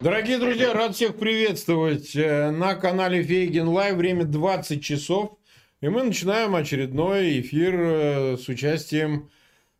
[0.00, 3.96] Дорогие друзья, рад всех приветствовать э, на канале Фейгин Live.
[3.96, 5.36] Время 20 часов.
[5.80, 9.28] И мы начинаем очередной эфир э, с участием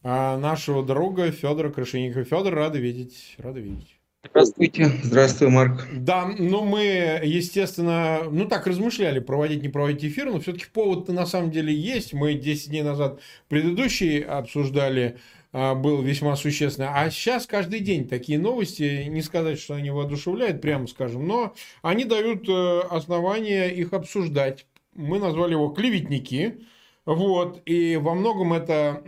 [0.02, 2.25] а, нашего друга Федора Крашенинникова.
[2.25, 3.37] Федор, рады видеть.
[3.39, 3.96] Рады видеть.
[4.29, 4.91] Здравствуйте.
[5.05, 5.87] Здравствуй, Марк.
[5.93, 11.27] Да, ну мы, естественно, ну так размышляли, проводить, не проводить эфир, но все-таки повод-то на
[11.27, 12.12] самом деле есть.
[12.12, 15.19] Мы 10 дней назад предыдущий обсуждали
[15.52, 16.88] был весьма существенный.
[16.93, 22.05] А сейчас каждый день такие новости, не сказать, что они воодушевляют, прямо скажем, но они
[22.05, 24.66] дают э, основания их обсуждать.
[24.95, 26.61] Мы назвали его «клеветники».
[27.07, 29.02] Вот, и во многом это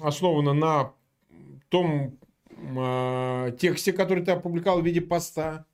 [0.00, 0.92] основано на
[1.68, 2.16] том
[2.56, 5.66] э, тексте, который ты опубликовал в виде поста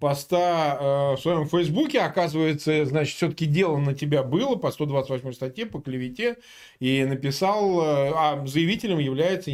[0.00, 5.66] поста э, в своем фейсбуке, оказывается, значит, все-таки дело на тебя было по 128 статье
[5.66, 6.36] по клевете,
[6.78, 9.50] и написал, э, а заявителем является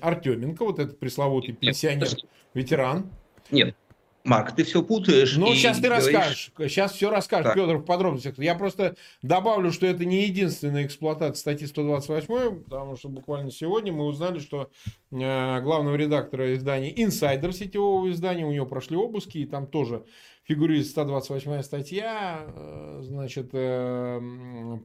[0.00, 3.10] Артеменко, вот этот пресловутый пенсионер-ветеран.
[3.50, 3.76] Нет,
[4.24, 5.36] Марк, ты все путаешь.
[5.36, 6.06] Ну, сейчас ты говоришь...
[6.06, 6.52] расскажешь.
[6.56, 7.54] Сейчас все расскажешь, так.
[7.54, 8.38] Федор, в подробностях.
[8.38, 14.06] Я просто добавлю, что это не единственная эксплуатация статьи 128, потому что буквально сегодня мы
[14.06, 14.70] узнали, что
[15.12, 20.06] э, главного редактора издания инсайдер сетевого издания, у него прошли обыски, и там тоже
[20.44, 24.20] фигурирует 128 статья, э, значит, э,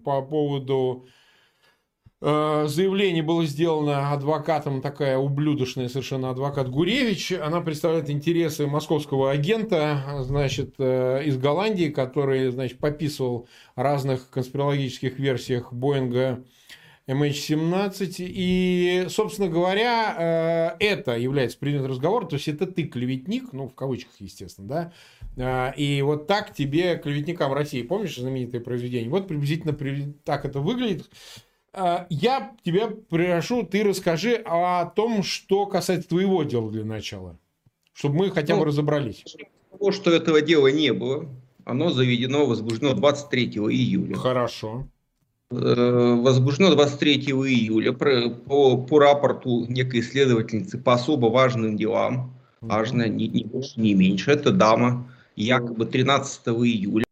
[0.04, 1.06] по поводу
[2.22, 7.32] заявление было сделано адвокатом, такая ублюдочная совершенно адвокат Гуревич.
[7.32, 15.72] Она представляет интересы московского агента, значит, э, из Голландии, который, значит, пописывал разных конспирологических версиях
[15.72, 16.44] Боинга
[17.08, 18.16] MH17.
[18.20, 22.26] И, собственно говоря, э, это является предметом разговора.
[22.26, 24.92] То есть, это ты клеветник, ну, в кавычках, естественно,
[25.38, 25.72] да.
[25.78, 29.10] И вот так тебе, клеветникам России, помнишь знаменитое произведение?
[29.10, 29.74] Вот приблизительно
[30.26, 31.10] так это выглядит.
[31.74, 37.38] А, я тебя прошу, ты расскажи о том, что касается твоего дела для начала,
[37.94, 39.24] чтобы мы хотя бы ну, разобрались.
[39.72, 41.30] Того, что этого дела не было,
[41.66, 44.16] оно заведено, возбуждено 23 июля.
[44.16, 44.88] Хорошо.
[45.52, 53.28] Э, возбуждено 23 июля по, по рапорту некой исследовательницы по особо важным делам, важно, не,
[53.28, 54.32] не больше, не меньше.
[54.32, 57.06] Это дама, якобы 13 июля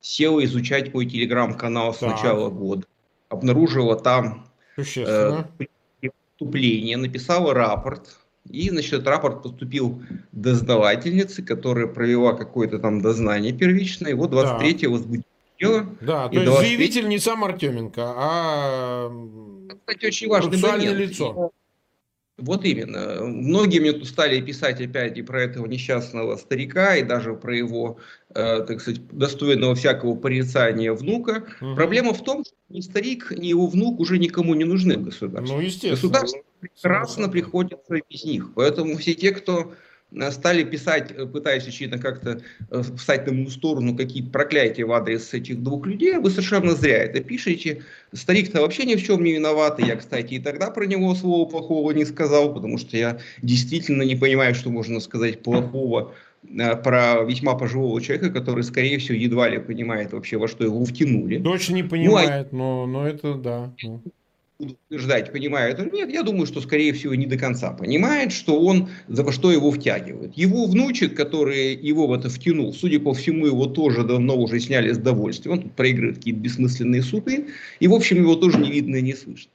[0.00, 2.10] села изучать мой телеграм-канал с так.
[2.10, 2.86] начала года
[3.34, 4.46] обнаружила там
[4.76, 5.44] э,
[6.00, 8.18] преступление, написала рапорт,
[8.50, 10.02] и, значит, рапорт поступил
[10.32, 14.88] дознавательнице, которая провела какое-то там дознание первичное, его 23-го да.
[14.88, 15.24] возбудили
[15.58, 15.86] дело.
[16.00, 16.68] Да, то есть 23...
[16.68, 19.10] заявитель не сам Артеменко, а
[19.68, 20.98] Кстати, очень важный момент.
[20.98, 21.52] лицо.
[22.36, 23.24] Вот именно.
[23.24, 27.98] Многие мне тут стали писать опять и про этого несчастного старика, и даже про его,
[28.30, 31.44] э, так сказать, достойного всякого порицания внука.
[31.60, 31.76] Угу.
[31.76, 35.56] Проблема в том, что ни старик, ни его внук уже никому не нужны в государстве.
[35.56, 35.92] Ну, естественно.
[35.92, 38.52] Государство прекрасно приходится без них.
[38.54, 39.72] Поэтому все те, кто
[40.30, 45.34] стали писать, э, пытаясь, очевидно, как-то э, встать на мою сторону какие-то проклятия в адрес
[45.34, 47.82] этих двух людей, вы совершенно зря это пишете.
[48.12, 51.48] Старик-то вообще ни в чем не виноват, и я, кстати, и тогда про него слова
[51.48, 56.14] плохого не сказал, потому что я действительно не понимаю, что можно сказать плохого
[56.82, 61.38] про весьма пожилого человека, который, скорее всего, едва ли понимает вообще, во что его втянули.
[61.38, 62.86] Точно не понимает, ну, а...
[62.86, 63.74] но, но это да.
[64.58, 68.88] Утверждать, понимает он нет, я думаю, что, скорее всего, не до конца понимает, что он,
[69.08, 70.36] за что его втягивают.
[70.36, 74.92] Его внучек, который его в это втянул, судя по всему, его тоже давно уже сняли
[74.92, 77.48] с довольствием, он тут проигрывает какие-то бессмысленные суды,
[77.80, 79.50] и, в общем, его тоже не видно и не слышно.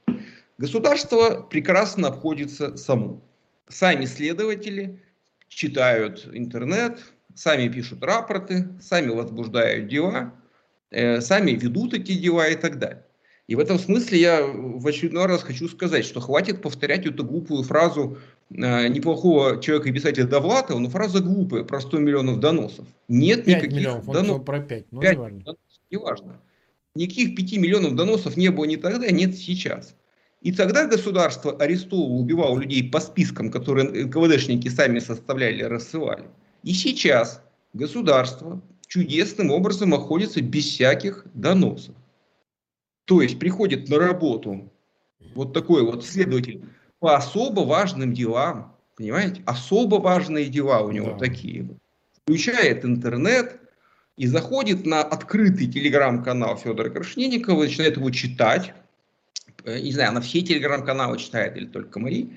[0.58, 3.22] Государство прекрасно обходится само.
[3.68, 5.00] Сами следователи
[5.48, 6.98] читают интернет,
[7.34, 10.34] сами пишут рапорты, сами возбуждают дела,
[10.90, 13.06] э, сами ведут эти дела и так далее.
[13.50, 17.64] И в этом смысле я в очередной раз хочу сказать, что хватит повторять эту глупую
[17.64, 18.16] фразу
[18.48, 22.86] э, неплохого человека и писателя Довлатова, но фраза глупая, про 100 миллионов доносов.
[23.08, 24.44] Нет 5 никаких миллионов, доносов.
[24.44, 25.56] про 5, ну 5 не важно.
[25.90, 26.40] Не важно.
[26.94, 29.96] Никаких 5 миллионов доносов не было ни тогда, нет сейчас.
[30.42, 36.26] И тогда государство арестовывало, убивало людей по спискам, которые НКВДшники сами составляли, рассылали.
[36.62, 37.42] И сейчас
[37.72, 41.96] государство чудесным образом обходится без всяких доносов.
[43.10, 44.72] То есть приходит на работу
[45.34, 46.64] вот такой вот следователь
[47.00, 51.18] по особо важным делам, понимаете, особо важные дела у него да.
[51.18, 51.68] такие.
[52.22, 53.58] Включает интернет
[54.16, 58.74] и заходит на открытый телеграм-канал Федора Крашненникова, начинает его читать.
[59.64, 62.28] Э, не знаю, на все телеграм-каналы читает или только мои.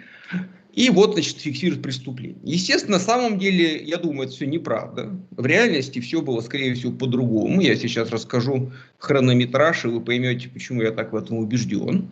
[0.74, 2.40] И вот, значит, фиксирует преступление.
[2.44, 5.12] Естественно, на самом деле, я думаю, это все неправда.
[5.30, 7.62] В реальности все было, скорее всего, по-другому.
[7.62, 12.10] Я сейчас расскажу хронометраж, и вы поймете, почему я так в этом убежден.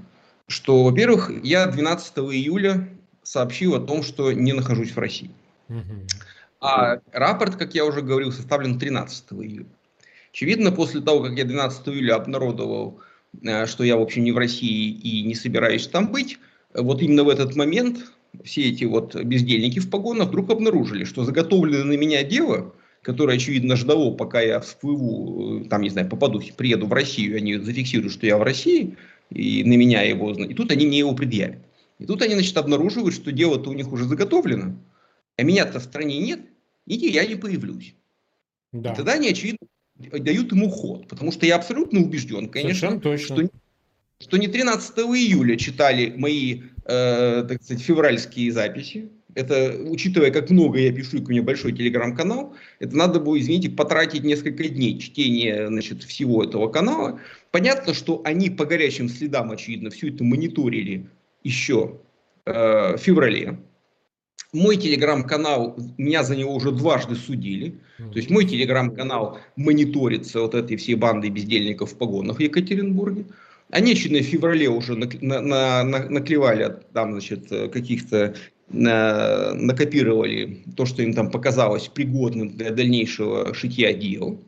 [0.47, 2.87] Что, во-первых, я 12 июля
[3.23, 5.31] сообщил о том, что не нахожусь в России.
[6.59, 9.65] А рапорт, как я уже говорил, составлен 13 июля.
[10.31, 12.99] Очевидно, после того, как я 12 июля обнародовал,
[13.41, 16.37] э, что я, в общем, не в России и не собираюсь там быть,
[16.75, 18.11] вот именно в этот момент
[18.43, 23.75] все эти вот бездельники в погонах вдруг обнаружили, что заготовленное на меня дело, которое, очевидно,
[23.75, 28.25] ждало, пока я всплыву, э, там, не знаю, попаду, приеду в Россию, они зафиксируют, что
[28.25, 28.95] я в России,
[29.29, 31.59] и на меня его, и тут они мне его предъявят.
[31.99, 34.75] И тут они, значит, обнаруживают, что дело-то у них уже заготовлено,
[35.37, 36.41] а меня-то в стране нет,
[36.87, 37.95] и я не появлюсь.
[38.71, 38.93] Да.
[38.93, 39.67] И тогда они, очевидно,
[39.97, 41.07] дают ему ход.
[41.07, 43.35] Потому что я абсолютно убежден, конечно, точно.
[43.35, 43.49] Что,
[44.19, 49.09] что не 13 июля читали мои, э, так сказать, февральские записи.
[49.33, 54.23] Это, учитывая, как много я пишу, у меня большой телеграм-канал, это надо было, извините, потратить
[54.23, 57.19] несколько дней чтения значит, всего этого канала.
[57.51, 61.07] Понятно, что они по горячим следам, очевидно, все это мониторили
[61.43, 62.01] еще
[62.45, 63.59] э, в феврале.
[64.51, 67.79] Мой телеграм-канал, меня за него уже дважды судили.
[67.97, 73.25] То есть мой телеграм-канал мониторится вот этой всей бандой бездельников в погонах в Екатеринбурге.
[73.71, 75.41] Они еще в феврале уже на, на,
[75.83, 78.35] на, наклевали там, значит, каких-то
[78.69, 84.39] на, накопировали то, что им там показалось пригодным для дальнейшего шитья дел.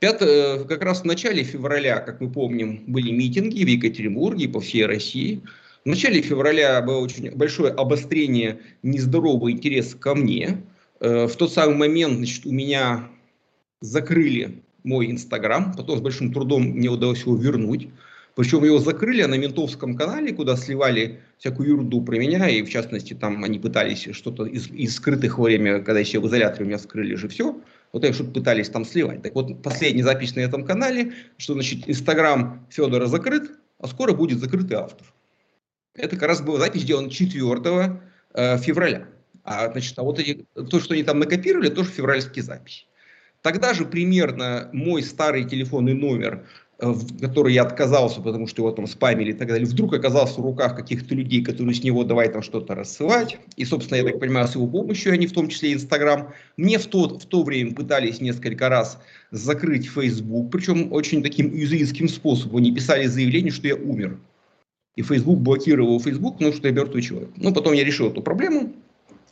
[0.00, 4.60] 5, э, как раз в начале февраля, как мы помним, были митинги в Екатеринбурге по
[4.60, 5.42] всей России.
[5.84, 10.62] В начале февраля было очень большое обострение нездорового интереса ко мне.
[11.00, 13.08] Э, в тот самый момент значит, у меня
[13.80, 17.88] закрыли мой Инстаграм, потом с большим трудом мне удалось его вернуть.
[18.34, 23.14] Причем его закрыли на ментовском канале, куда сливали всякую ерунду про меня, и в частности
[23.14, 27.14] там они пытались что-то из, из скрытых во время, когда еще в изоляторе меня скрыли
[27.16, 27.60] же все,
[27.92, 29.22] вот они что-то пытались там сливать.
[29.22, 34.38] Так вот, последняя запись на этом канале, что значит Инстаграм Федора закрыт, а скоро будет
[34.38, 35.06] закрытый автор.
[35.94, 38.00] Это как раз была запись сделана 4
[38.34, 39.08] э, февраля.
[39.42, 42.84] А, значит, а вот эти, то, что они там накопировали, тоже февральские записи.
[43.42, 46.46] Тогда же примерно мой старый телефонный номер,
[47.20, 50.76] который я отказался, потому что его там спамили и так далее, вдруг оказался в руках
[50.76, 53.38] каких-то людей, которые с него давай там что-то рассылать.
[53.56, 56.86] И, собственно, я так понимаю, с его помощью они, в том числе Инстаграм, мне в
[56.86, 58.98] то, в то время пытались несколько раз
[59.30, 62.58] закрыть Facebook, причем очень таким юзеинским способом.
[62.58, 64.18] Они писали заявление, что я умер.
[64.96, 67.30] И Facebook блокировал Facebook, потому что я мертвый человек.
[67.36, 68.72] Ну, потом я решил эту проблему.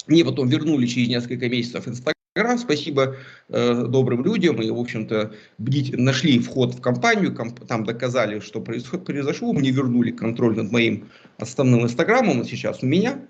[0.07, 2.18] Мне потом вернули через несколько месяцев Инстаграм.
[2.59, 3.17] Спасибо
[3.49, 4.61] э, добрым людям.
[4.63, 9.53] И, в общем-то, нашли вход в компанию, комп, там доказали, что происход, произошло.
[9.53, 11.09] Мне вернули контроль над моим
[11.39, 12.45] основным Инстаграмом.
[12.45, 13.21] сейчас у меня.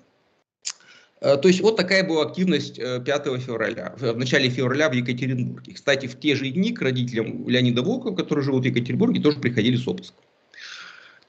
[1.20, 5.74] Э, то есть вот такая была активность 5 э, февраля, в начале февраля в Екатеринбурге.
[5.74, 9.76] Кстати, в те же дни к родителям Леонида Волкова, которые живут в Екатеринбурге, тоже приходили
[9.76, 10.22] с обыском.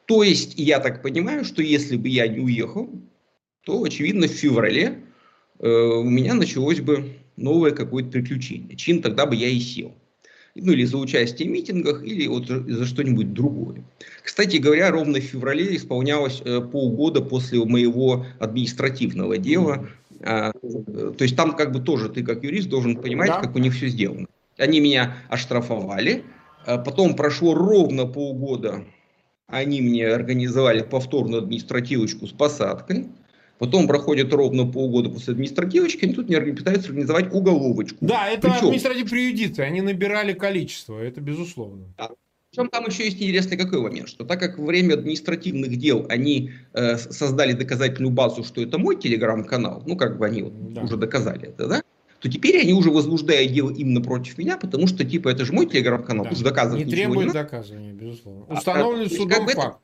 [0.05, 2.89] То есть, я так понимаю, что если бы я не уехал,
[3.63, 5.03] то, очевидно, в феврале
[5.59, 8.75] э, у меня началось бы новое какое-то приключение.
[8.75, 9.93] Чин тогда бы я и сел.
[10.55, 13.83] Ну, или за участие в митингах, или вот за что-нибудь другое.
[14.23, 19.87] Кстати говоря, ровно в феврале исполнялось э, полгода после моего административного дела.
[20.21, 23.39] А, то есть там как бы тоже ты как юрист должен понимать, да.
[23.41, 24.27] как у них все сделано.
[24.57, 26.23] Они меня оштрафовали,
[26.65, 28.83] а потом прошло ровно полгода
[29.49, 33.07] они мне организовали повторную административочку с посадкой.
[33.59, 37.97] Потом проходит ровно полгода после административочки, они тут мне пытаются организовать уголовочку.
[37.99, 38.67] Да, это Причем...
[38.67, 41.83] административ приюдиция, они набирали количество, это безусловно.
[41.97, 42.11] Да.
[42.49, 46.51] Причем там еще есть интересный какой момент, что так как во время административных дел они
[46.73, 50.81] э, создали доказательную базу, что это мой телеграм-канал, ну как бы они вот да.
[50.81, 51.83] уже доказали это, да?
[52.19, 55.67] то теперь они уже возбуждают дело именно против меня, потому что, типа, это же мой
[55.67, 56.43] телеграм-канал, да.
[56.43, 58.45] доказывать не требует не доказывания, безусловно.
[58.49, 59.79] А, Установлен а, судом как факт.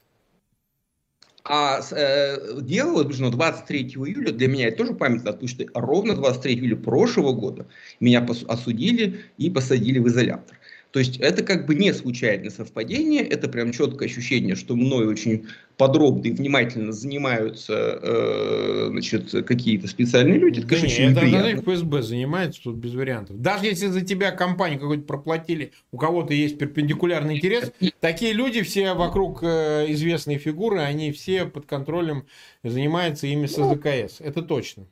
[1.47, 6.55] А э, дело возбуждено 23 июля, для меня это тоже памятно, потому что ровно 23
[6.55, 7.67] июля прошлого года
[7.99, 10.57] меня осудили и посадили в изолятор.
[10.95, 15.45] То есть это как бы не случайное совпадение, это прям четкое ощущение, что мной очень
[15.75, 20.59] подробно и внимательно занимаются э, значит, какие-то специальные люди.
[20.59, 21.73] Это, конечно, очень это неприятно.
[21.73, 23.41] ФСБ занимается тут без вариантов.
[23.41, 28.93] Даже если за тебя компанию какую-то проплатили, у кого-то есть перпендикулярный интерес, такие люди все
[28.93, 32.25] вокруг э, известные фигуры, они все под контролем
[32.63, 34.21] занимаются ими с АЗКС.
[34.21, 34.87] Это точно.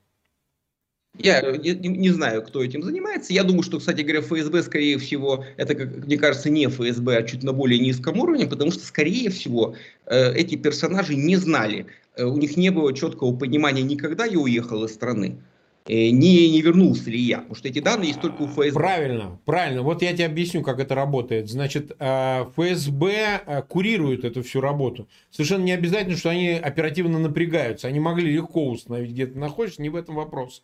[1.17, 3.33] Я не, не знаю, кто этим занимается.
[3.33, 7.23] Я думаю, что, кстати говоря, ФСБ, скорее всего, это, как мне кажется, не ФСБ, а
[7.23, 9.75] чуть на более низком уровне, потому что, скорее всего,
[10.07, 14.83] э, эти персонажи не знали, э, у них не было четкого понимания никогда я уехал
[14.85, 15.37] из страны,
[15.85, 17.39] Э, не, не вернулся ли я.
[17.39, 18.71] Потому что эти данные есть только у ФСБ.
[18.71, 19.81] Правильно, правильно.
[19.81, 21.49] Вот я тебе объясню, как это работает.
[21.49, 25.07] Значит, э, ФСБ э, курирует эту всю работу.
[25.29, 27.87] Совершенно не обязательно, что они оперативно напрягаются.
[27.87, 30.63] Они могли легко установить, где ты находишься, не в этом вопрос.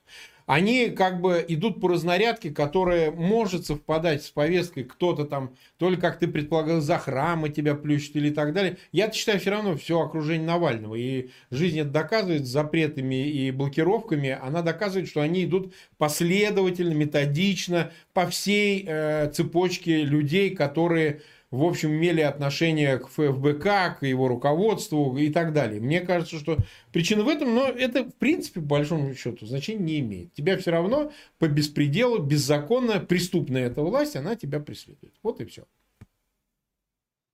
[0.49, 4.83] Они как бы идут по разнарядке, которая может совпадать с повесткой.
[4.83, 8.77] Кто-то там, то ли, как ты предполагал, за храмы тебя плющит или так далее.
[8.91, 10.95] Я считаю, все равно все окружение Навального.
[10.95, 14.39] И жизнь это доказывает запретами и блокировками.
[14.41, 21.89] Она доказывает, что они идут последовательно, методично по всей э, цепочке людей, которые в общем,
[21.89, 25.81] имели отношение к ФФБК, к его руководству и так далее.
[25.81, 26.57] Мне кажется, что
[26.91, 30.33] причина в этом, но это, в принципе, по большому счету, значения не имеет.
[30.33, 35.13] Тебя все равно по беспределу, беззаконно, преступная эта власть, она тебя преследует.
[35.23, 35.63] Вот и все.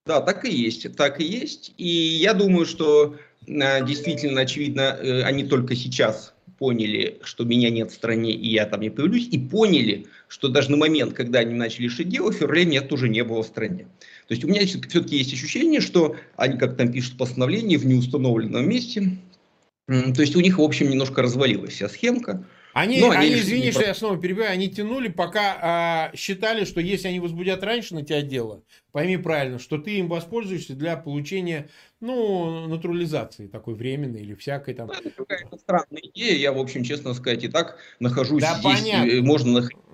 [0.06, 1.74] Да, так и есть, так и есть.
[1.78, 3.18] И я думаю, что
[3.48, 8.66] э, действительно, очевидно, э, они только сейчас поняли, что меня нет в стране и я
[8.66, 12.36] там не появлюсь, и поняли, что даже на момент, когда они начали решить дело, в
[12.36, 13.88] феврале меня тоже не было в стране.
[14.28, 18.68] То есть у меня все-таки есть ощущение, что они, как там пишут постановление, в неустановленном
[18.68, 19.18] месте.
[19.88, 22.44] То есть у них, в общем, немножко развалилась вся схемка.
[22.74, 26.82] Они, Но они, они извини, что я снова перебиваю, они тянули, пока а, считали, что
[26.82, 31.70] если они возбудят раньше на тебя дело, пойми правильно, что ты им воспользуешься для получения,
[32.02, 34.92] ну, натурализации такой временной или всякой там.
[34.92, 39.22] Это какая-то странная идея, я, в общем, честно сказать, и так нахожусь да, здесь, понятно.
[39.22, 39.85] Можно находиться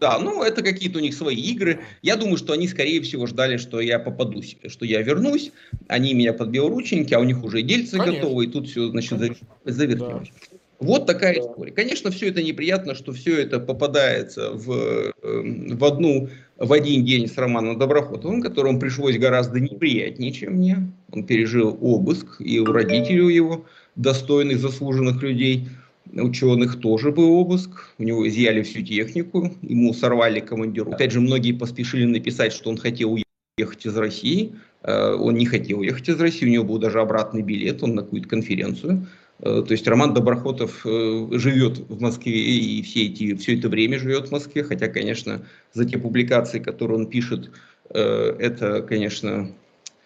[0.00, 1.80] да, ну это какие-то у них свои игры.
[2.02, 5.52] Я думаю, что они, скорее всего, ждали, что я попадусь, что я вернусь.
[5.88, 8.22] Они меня под белорученьки, а у них уже дельцы Конечно.
[8.22, 9.18] готовы, и тут все, значит,
[9.64, 10.28] завертелось.
[10.50, 10.56] Да.
[10.80, 11.40] Вот такая да.
[11.40, 11.72] история.
[11.72, 17.28] Конечно, все это неприятно, что все это попадается в, эм, в, одну, в один день
[17.28, 20.90] с Романом Доброхотовым, которому пришлось гораздо неприятнее, чем мне.
[21.12, 25.68] Он пережил обыск, и у родителей его достойных, заслуженных людей–
[26.12, 30.92] ученых тоже был обыск, у него изъяли всю технику, ему сорвали командиру.
[30.92, 33.18] Опять же, многие поспешили написать, что он хотел
[33.58, 34.52] уехать из России.
[34.82, 38.02] Э, он не хотел уехать из России, у него был даже обратный билет, он на
[38.02, 39.06] какую-то конференцию.
[39.40, 43.98] Э, то есть Роман Доброхотов э, живет в Москве и все, эти, все это время
[43.98, 47.50] живет в Москве, хотя, конечно, за те публикации, которые он пишет,
[47.92, 49.50] это, конечно,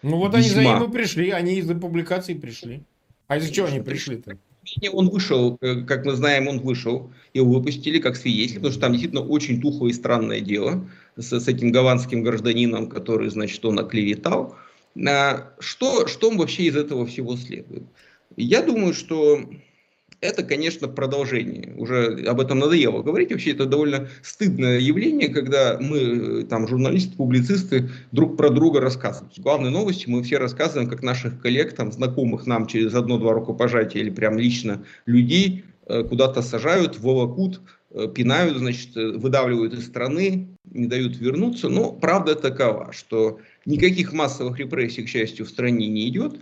[0.01, 0.39] Ну вот весьма...
[0.39, 2.81] они за ним и пришли, они из-за публикаций пришли.
[3.27, 4.39] А из-за чего они пришли-то?
[4.65, 8.81] Менее, он вышел, э, как мы знаем, он вышел, его выпустили как свидетель, потому что
[8.81, 13.79] там действительно очень тухлое и странное дело с, с этим гаванским гражданином, который, значит, он
[13.79, 14.55] оклеветал.
[15.07, 17.83] А, что, что вообще из этого всего следует?
[18.37, 19.39] Я думаю, что
[20.21, 21.73] это, конечно, продолжение.
[21.77, 23.31] Уже об этом надоело говорить.
[23.31, 29.37] Вообще это довольно стыдное явление, когда мы, там, журналисты, публицисты, друг про друга рассказывают.
[29.39, 34.09] Главные новости мы все рассказываем, как наших коллег, там, знакомых нам через одно-два рукопожатия или
[34.09, 40.87] прям лично людей э, куда-то сажают, волокут, э, пинают, значит, э, выдавливают из страны, не
[40.87, 41.69] дают вернуться.
[41.69, 46.39] Но правда такова, что никаких массовых репрессий, к счастью, в стране не идет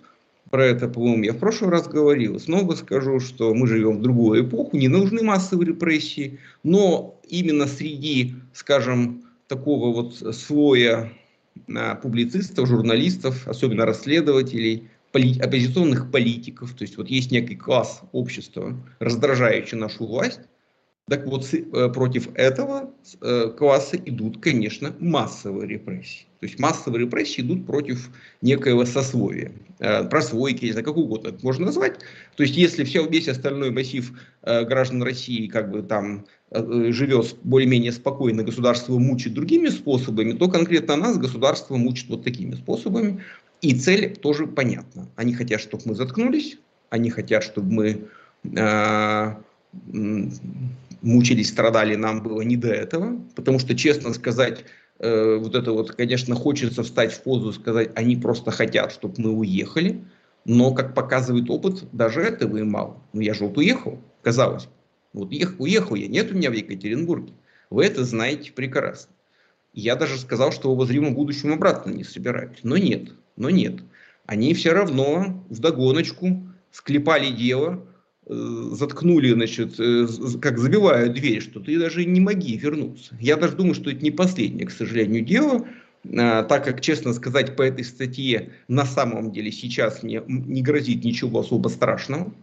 [0.53, 2.39] про это, по-моему, я в прошлый раз говорил.
[2.39, 8.35] Снова скажу, что мы живем в другую эпоху, не нужны массовые репрессии, но именно среди,
[8.53, 11.11] скажем, такого вот слоя
[11.75, 18.77] а, публицистов, журналистов, особенно расследователей, поли оппозиционных политиков, то есть вот есть некий класс общества,
[18.99, 20.41] раздражающий нашу власть,
[21.09, 26.25] так вот, э, против этого э, класса идут, конечно, массовые репрессии.
[26.39, 28.09] То есть массовые репрессии идут против
[28.41, 31.99] некоего сословия, э, прослойки, не знаю, как угодно это можно назвать.
[32.37, 38.43] То есть если все, весь остальной массив граждан России как бы там живет более-менее спокойно,
[38.43, 43.21] государство мучит другими способами, то конкретно нас государство мучит вот такими способами.
[43.61, 45.09] И цель тоже понятна.
[45.15, 46.57] Они хотят, чтобы мы заткнулись,
[46.89, 48.07] они хотят, чтобы мы
[51.03, 54.65] мучились, страдали, нам было не до этого, потому что, честно сказать,
[54.99, 59.31] э, вот это вот, конечно, хочется встать в позу сказать, они просто хотят, чтобы мы
[59.31, 60.03] уехали,
[60.45, 63.01] но, как показывает опыт, даже этого и мало.
[63.13, 64.67] Ну, я же вот уехал, казалось.
[65.13, 67.33] Вот уехал, уехал я, нет у меня в Екатеринбурге.
[67.69, 69.13] Вы это знаете прекрасно.
[69.73, 72.59] Я даже сказал, что в обозримом будущем обратно не собираюсь.
[72.63, 73.81] Но нет, но нет.
[74.25, 77.85] Они все равно в догоночку склепали дело,
[78.27, 80.07] заткнули, значит, э,
[80.41, 83.15] как забивают дверь, что ты даже не моги вернуться.
[83.19, 85.67] Я даже думаю, что это не последнее, к сожалению, дело,
[86.17, 91.03] а, так как, честно сказать, по этой статье на самом деле сейчас мне не грозит
[91.03, 92.33] ничего особо страшного.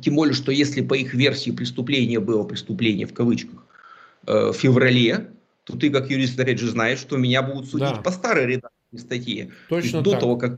[0.00, 3.64] Тем более, что если по их версии преступление было преступление в кавычках
[4.26, 5.30] э, в феврале,
[5.64, 8.02] то ты как юрист опять же знаешь, что меня будут судить да.
[8.02, 9.50] по старой редакции статьи.
[9.68, 10.20] Точно до так.
[10.20, 10.56] того, как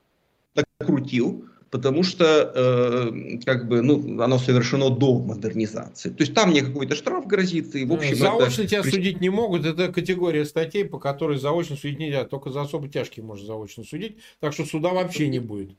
[0.55, 1.45] так крутил,
[1.77, 6.09] потому что э, как бы, ну, оно совершено до модернизации.
[6.09, 8.71] То есть там мне какой-то штраф грозит, и в общем Заочно это...
[8.71, 12.89] тебя судить не могут, это категория статей, по которой заочно судить нельзя, только за особо
[12.89, 15.77] тяжкие можно заочно судить, так что суда вообще не будет.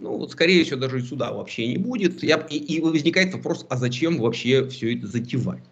[0.00, 2.22] Ну, Ну, вот, скорее всего, даже суда вообще не будет.
[2.22, 5.62] Я, и, и возникает вопрос, а зачем вообще все это затевать?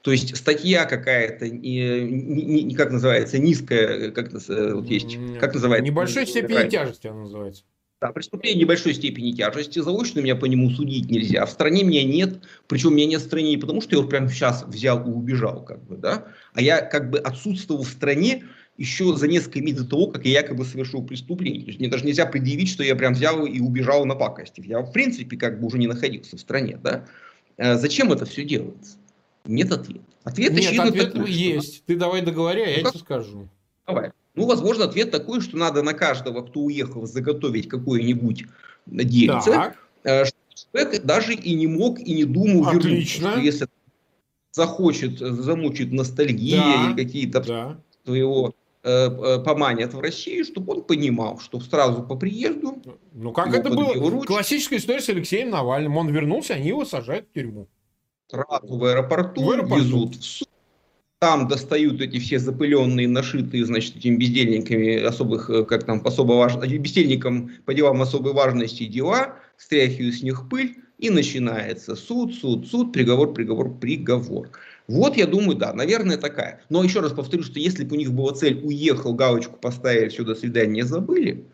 [0.00, 5.84] То есть статья какая-то, не, не, не, как называется, низкая, как, вот есть, как называется?
[5.84, 7.64] Небольшой степени тяжести она называется.
[8.00, 11.42] Да, преступление небольшой степени тяжести, заочно меня по нему судить нельзя.
[11.42, 14.10] А в стране меня нет, причем меня нет в стране не потому, что я вот
[14.10, 18.44] прямо сейчас взял и убежал, как бы, да, а я как бы отсутствовал в стране
[18.76, 21.62] еще за несколько месяцев до того, как я якобы совершил преступление.
[21.62, 24.62] То есть мне даже нельзя предъявить, что я прям взял и убежал на пакости.
[24.66, 27.06] Я в принципе как бы уже не находился в стране, да.
[27.56, 28.98] А зачем это все делается?
[29.46, 30.04] Нет ответа.
[30.24, 31.76] Ответ, Нет, очевидно, ответ такой, есть.
[31.76, 31.86] Что...
[31.86, 32.92] Ты давай договори, а ну, я как?
[32.92, 33.48] тебе скажу.
[33.86, 34.10] Давай.
[34.36, 38.44] Ну, возможно, ответ такой, что надо на каждого, кто уехал, заготовить какое-нибудь
[38.86, 39.74] дельце.
[40.04, 40.24] Э,
[40.72, 43.28] человек даже и не мог, и не думал Отлично.
[43.28, 43.40] вернуться.
[43.40, 43.68] Если
[44.52, 46.84] захочет, замучит ностальгия да.
[46.84, 47.80] или какие-то да.
[48.04, 52.82] своего э, э, поманят в Россию, чтобы он понимал, что сразу по приезду...
[53.12, 54.22] Ну, как это было?
[54.22, 55.96] Классическая история с Алексеем Навальным.
[55.96, 57.68] Он вернулся, они его сажают в тюрьму.
[58.28, 59.84] Сразу в аэропорту, в аэропорту.
[59.84, 60.48] везут в суд
[61.18, 66.66] там достают эти все запыленные, нашитые, значит, этими бездельниками особых, э, как там, особо важно,
[66.66, 72.92] бездельникам по делам особой важности дела, стряхивают с них пыль, и начинается суд, суд, суд,
[72.92, 74.48] приговор, приговор, приговор.
[74.88, 76.62] Вот, я думаю, да, наверное, такая.
[76.70, 80.24] Но еще раз повторю, что если бы у них была цель уехал, галочку поставили, все,
[80.24, 81.44] до свидания, забыли,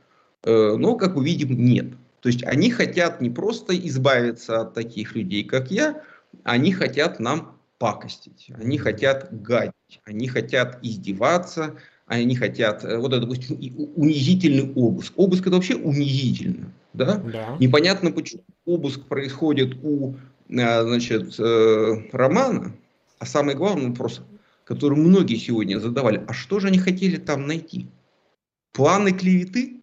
[0.44, 1.86] э, но, как мы видим, нет.
[2.20, 6.02] То есть они хотят не просто избавиться от таких людей, как я,
[6.44, 7.51] они хотят нам
[7.82, 11.74] пакостить, они хотят гадить, они хотят издеваться,
[12.06, 13.56] они хотят, э, вот это, допустим,
[13.96, 15.14] унизительный обыск.
[15.16, 17.16] Обыск это вообще унизительно, да?
[17.16, 17.56] да.
[17.58, 20.14] Непонятно, почему обыск происходит у,
[20.48, 22.72] э, значит, э, Романа,
[23.18, 24.20] а самый главный вопрос,
[24.62, 27.88] который многие сегодня задавали, а что же они хотели там найти?
[28.72, 29.82] Планы клеветы?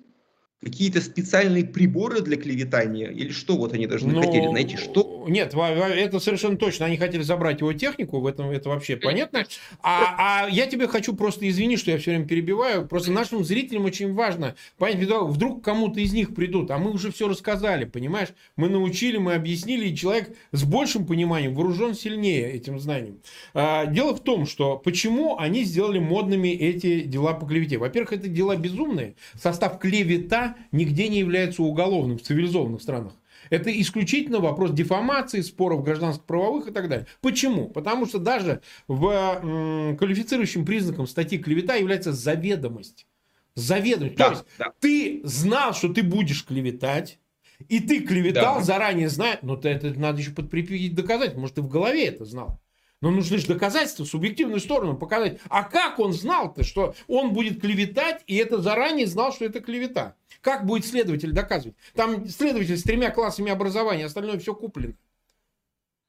[0.61, 3.09] какие-то специальные приборы для клеветания?
[3.09, 4.77] Или что вот они должны ну, хотели найти?
[4.77, 5.18] Что?
[5.27, 6.85] Нет, это совершенно точно.
[6.85, 9.45] Они хотели забрать его технику, в этом это вообще понятно.
[9.81, 12.87] А, а я тебе хочу просто извини, что я все время перебиваю.
[12.87, 17.27] Просто нашим зрителям очень важно понять, вдруг кому-то из них придут, а мы уже все
[17.27, 18.29] рассказали, понимаешь?
[18.55, 23.19] Мы научили, мы объяснили, и человек с большим пониманием вооружен сильнее этим знанием.
[23.53, 27.77] А, дело в том, что почему они сделали модными эти дела по клевете.
[27.77, 29.15] Во-первых, это дела безумные.
[29.41, 33.13] Состав клевета нигде не является уголовным в цивилизованных странах.
[33.49, 37.07] Это исключительно вопрос дефамации, споров гражданско-правовых и так далее.
[37.21, 37.67] Почему?
[37.69, 43.07] Потому что даже в квалифицирующим признаком статьи клевета является заведомость.
[43.55, 44.15] Заведомость.
[44.15, 44.73] Да, То есть да.
[44.79, 47.19] ты знал, что ты будешь клеветать,
[47.67, 48.61] и ты клеветал, да.
[48.61, 51.35] заранее зная, но ты это надо еще подкрепить доказать.
[51.35, 52.61] Может, ты в голове это знал.
[53.01, 55.39] Но нужны же доказательства, субъективную сторону показать.
[55.47, 60.15] А как он знал-то, что он будет клеветать, и это заранее знал, что это клевета?
[60.41, 61.77] Как будет следователь доказывать?
[61.95, 64.95] Там следователь с тремя классами образования, остальное все куплено.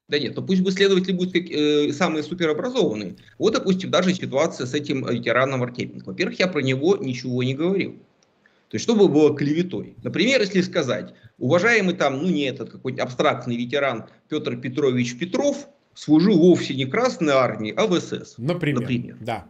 [0.09, 3.15] Да нет, то пусть бы следователи будут как, э, самые суперобразованные.
[3.37, 6.07] Вот, допустим, даже ситуация с этим ветераном Артеменко.
[6.07, 7.93] Во-первых, я про него ничего не говорил.
[8.67, 9.95] То есть, чтобы было клеветой.
[10.03, 16.37] Например, если сказать, уважаемый там, ну не этот какой-нибудь абстрактный ветеран Петр Петрович Петров, служил
[16.37, 18.35] вовсе не Красной Армии, а в СС.
[18.37, 18.81] Например.
[18.81, 19.17] Например.
[19.21, 19.47] Да.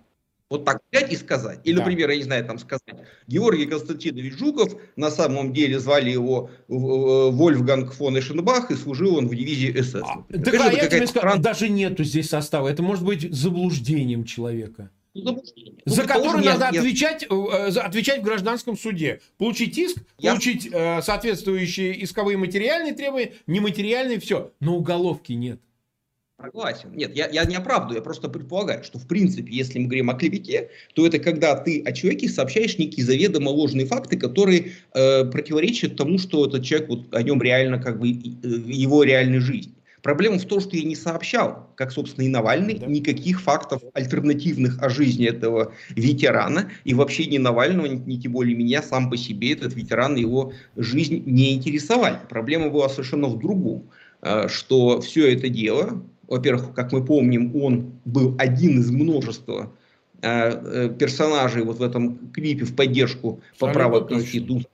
[0.52, 1.62] Вот так взять и сказать.
[1.64, 1.80] Или, да.
[1.80, 2.84] например, я не знаю, там сказать,
[3.26, 9.30] Георгий Константинович Жуков, на самом деле звали его э, Вольфганг фон Эшенбах, и служил он
[9.30, 10.04] в дивизии СС.
[10.04, 12.68] А, так, а я тебе скажу, даже нету здесь состава.
[12.68, 14.90] Это может быть заблуждением человека.
[15.14, 15.42] Ну,
[15.86, 17.68] За который надо я, отвечать, я...
[17.68, 19.22] Э, отвечать в гражданском суде.
[19.38, 20.32] Получить иск, я...
[20.32, 24.52] получить э, соответствующие исковые материальные требования, нематериальные, все.
[24.60, 25.62] Но уголовки нет.
[26.42, 26.90] Согласен.
[26.94, 30.16] Нет, я, я не оправдываю, я просто предполагаю, что в принципе, если мы говорим о
[30.16, 35.96] клевете, то это когда ты о человеке сообщаешь некие заведомо ложные факты, которые э, противоречат
[35.96, 39.74] тому, что этот человек, вот, о нем реально, как бы, э, его реальной жизни.
[40.02, 42.88] Проблема в том, что я не сообщал, как, собственно, и Навальный, да.
[42.88, 46.72] никаких фактов альтернативных о жизни этого ветерана.
[46.86, 50.54] И вообще ни Навального, ни, ни тем более меня, сам по себе этот ветеран, его
[50.76, 52.18] жизнь не интересовали.
[52.30, 53.90] Проблема была совершенно в другом
[54.22, 59.70] э, что все это дело во-первых, как мы помним, он был один из множества
[60.22, 64.70] э, э, персонажей вот в этом клипе в поддержку поправок Конституции.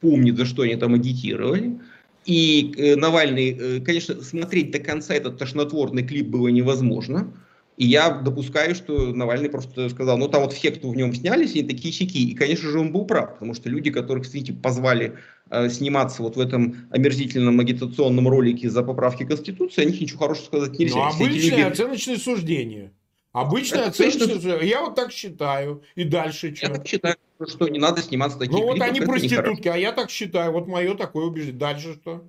[0.00, 1.80] Помнит, за что они там агитировали.
[2.26, 7.32] И э, Навальный, э, конечно, смотреть до конца этот тошнотворный клип было невозможно.
[7.76, 11.52] И я допускаю, что Навальный просто сказал, ну там вот все, кто в нем снялись,
[11.52, 12.30] они такие щеки.
[12.30, 15.18] И, конечно же, он был прав, потому что люди, которых, кстати, позвали
[15.50, 20.46] э, сниматься вот в этом омерзительном агитационном ролике за поправки Конституции, о них ничего хорошего
[20.46, 20.96] сказать нельзя.
[20.96, 21.60] Ну, обычные люди...
[21.60, 22.92] оценочные суждения.
[23.32, 25.82] Обычная оценка, я вот так считаю.
[25.94, 26.68] И дальше что?
[26.68, 30.08] Я так считаю, что не надо сниматься таких Ну вот они проститутки, а я так
[30.08, 30.52] считаю.
[30.52, 31.58] Вот мое такое убеждение.
[31.58, 32.26] Дальше что?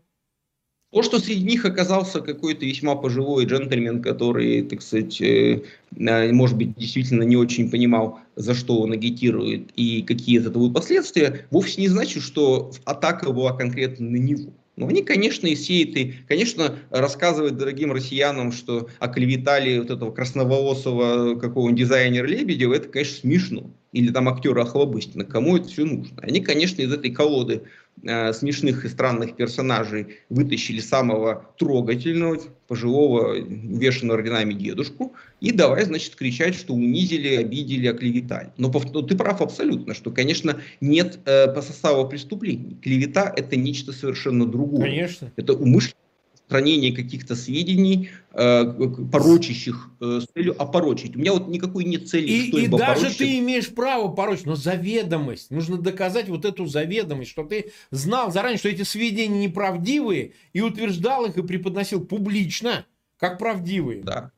[0.93, 5.63] То, что среди них оказался какой-то весьма пожилой джентльмен, который, так сказать, э,
[5.97, 10.63] э, может быть, действительно не очень понимал, за что он агитирует и какие из этого
[10.63, 14.54] будут последствия, вовсе не значит, что атака была конкретно на него.
[14.78, 21.36] Но они, конечно, и все эти, конечно, рассказывают дорогим россиянам, что оклеветали вот этого красноволосого
[21.36, 23.71] какого-нибудь дизайнера Лебедева, это, конечно, смешно.
[23.91, 25.26] Или там актера Охлобыстина.
[25.26, 26.21] Кому это все нужно?
[26.21, 27.63] Они, конечно, из этой колоды
[28.04, 36.16] Э, смешных и странных персонажей вытащили самого трогательного, пожилого, увешанного орденами дедушку, и давай, значит,
[36.16, 38.52] кричать, что унизили, обидели, оклеветали.
[38.58, 42.78] Но ты прав абсолютно, что, конечно, нет э, по составу преступлений.
[42.84, 44.82] Клевета– это нечто совершенно другое.
[44.82, 45.32] Конечно.
[45.36, 46.07] Это умышленное
[46.48, 48.66] хранение каких-то сведений, э,
[49.12, 51.16] порочащих э, с целью опорочить.
[51.16, 53.18] У меня вот никакой нет цели и, И даже порочить.
[53.18, 55.52] ты имеешь право порочить, но заведомость.
[55.52, 61.26] Нужно доказать вот эту заведомость, что ты знал заранее, что эти сведения неправдивые, и утверждал
[61.26, 62.86] их и преподносил публично,
[63.18, 64.04] как правдивые.
[64.04, 64.32] Да.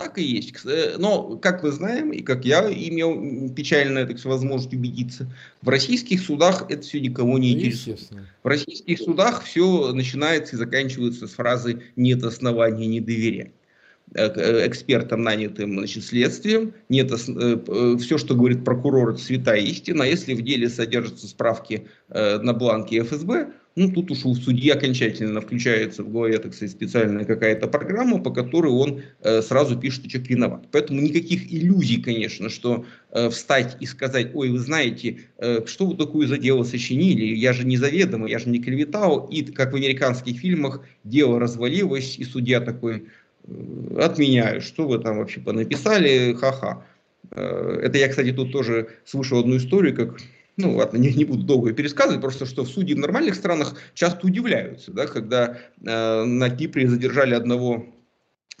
[0.00, 0.54] Так и есть.
[0.64, 6.22] Э, но, как вы знаем, и как я имел печальную так, возможность убедиться, в российских
[6.22, 8.08] судах это все никого не интересует.
[8.42, 13.52] В российских судах все начинается и заканчивается с фразы «нет оснований не доверять»
[14.14, 16.72] э, э, экспертам, нанятым значит, следствием.
[16.88, 20.04] Нет, все, что говорит прокурор, это святая истина.
[20.04, 26.02] Если в деле содержатся справки на бланке ФСБ, ну, тут уж у судьи окончательно включается
[26.02, 30.30] в голове, так сказать, специальная какая-то программа, по которой он э, сразу пишет, что человек
[30.30, 30.68] виноват.
[30.72, 35.96] Поэтому никаких иллюзий, конечно, что э, встать и сказать, ой, вы знаете, э, что вы
[35.96, 39.76] такое за дело сочинили, я же не заведомо, я же не клеветал, и как в
[39.76, 43.04] американских фильмах дело развалилось, и судья такой,
[43.44, 46.84] э, отменяю, что вы там вообще понаписали, ха-ха.
[47.30, 50.18] Э, это я, кстати, тут тоже слышал одну историю, как
[50.60, 54.92] ну ладно, не, не буду долго пересказывать, просто что судьи в нормальных странах часто удивляются,
[54.92, 57.86] да, когда э, на Кипре задержали одного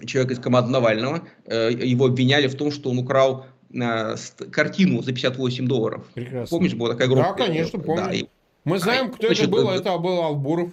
[0.06, 4.16] человека из команды Навального, э, его обвиняли в том, что он украл э,
[4.50, 6.06] картину за 58 долларов.
[6.14, 6.56] Прекрасно.
[6.56, 7.34] Помнишь, была такая группа?
[7.36, 8.04] Да, конечно, помню.
[8.04, 8.24] Да, и...
[8.64, 10.72] Мы знаем, кто Значит, это был, это был Албуров.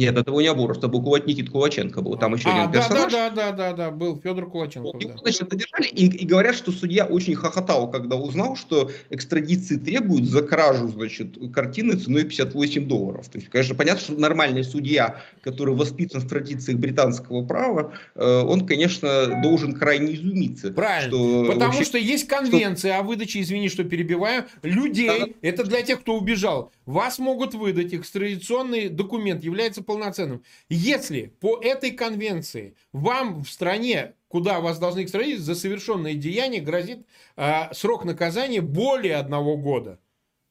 [0.00, 2.16] Нет, это его не Абуров, это был Кулат Никит Кулаченко был.
[2.16, 3.12] Там еще а, один персонаж.
[3.12, 4.96] Да, да, да, да, да, был Федор Кулаченко.
[4.98, 10.24] Его, значит, задержали и, и говорят, что судья очень хохотал, когда узнал, что экстрадиции требуют
[10.24, 13.28] за кражу, значит, картины ценой 58 долларов.
[13.28, 18.66] То есть, конечно, понятно, что нормальный судья, который воспитан в традициях британского права, э, он,
[18.66, 20.72] конечно, должен крайне изумиться.
[20.72, 23.00] Правильно, что потому вообще, что есть конвенция что...
[23.00, 25.48] о выдаче, извини, что перебиваю, людей, да.
[25.48, 30.42] это для тех, кто убежал, вас могут выдать экстрадиционный документ, является полноценным.
[30.68, 37.06] Если по этой конвенции вам в стране, куда вас должны экстрадировать, за совершенное деяние грозит
[37.36, 40.00] э, срок наказания более одного года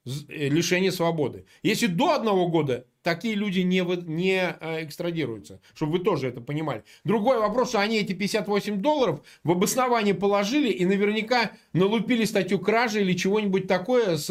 [0.05, 1.45] э, лишения свободы.
[1.61, 6.83] Если до одного года, такие люди не, не э, экстрадируются, чтобы вы тоже это понимали.
[7.03, 13.01] Другой вопрос, что они эти 58 долларов в обоснование положили и наверняка налупили статью кражи
[13.01, 14.29] или чего-нибудь такое с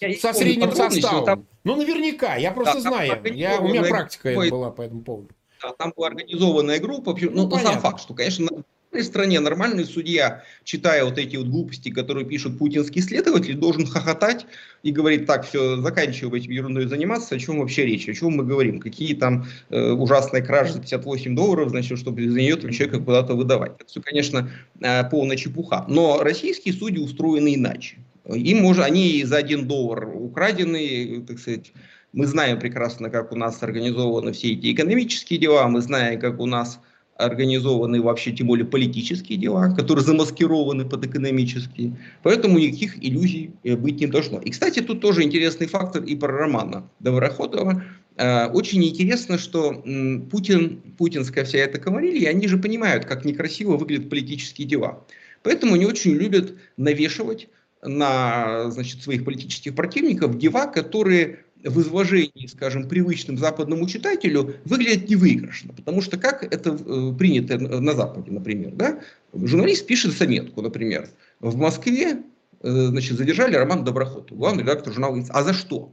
[0.00, 1.24] ну, со средним составом.
[1.24, 1.46] Там...
[1.64, 3.20] Ну, наверняка, я просто да, знаю.
[3.24, 5.30] Я, у меня практика Ой, была по этому поводу.
[5.62, 7.14] Да, там была организованная группа.
[7.20, 8.48] Ну, ну сам факт, что, конечно,
[8.92, 14.46] в стране нормальный судья, читая вот эти вот глупости, которые пишут путинские следователи, должен хохотать
[14.82, 18.44] и говорить, так, все, заканчиваем этим ерундой заниматься, о чем вообще речь, о чем мы
[18.44, 22.98] говорим, какие там э, ужасные кражи за 58 долларов, значит, чтобы за нее этого человека
[22.98, 23.72] куда-то выдавать.
[23.78, 25.84] Это все, конечно, э, полная чепуха.
[25.86, 27.98] Но российские судьи устроены иначе.
[28.26, 31.72] Им уже, они за один доллар украдены, так сказать,
[32.12, 36.46] мы знаем прекрасно, как у нас организованы все эти экономические дела, мы знаем, как у
[36.46, 36.80] нас
[37.16, 41.96] организованы вообще, тем более, политические дела, которые замаскированы под экономические.
[42.22, 44.40] Поэтому никаких иллюзий э, быть не должно.
[44.40, 47.84] И, кстати, тут тоже интересный фактор и про Романа Доброходова.
[48.16, 49.84] Э, очень интересно, что
[50.30, 55.04] Путин, путинская вся эта комарилья, они же понимают, как некрасиво выглядят политические дела.
[55.42, 57.48] Поэтому они очень любят навешивать
[57.82, 65.74] на значит, своих политических противников дела, которые в изложении, скажем, привычным западному читателю выглядят невыигрышно.
[65.74, 69.00] Потому что как это э, принято на Западе, например, да?
[69.34, 71.08] журналист пишет заметку, например,
[71.40, 72.22] в Москве
[72.62, 75.92] э, значит, задержали Роман Доброхотов, главный редактор журнала А за что?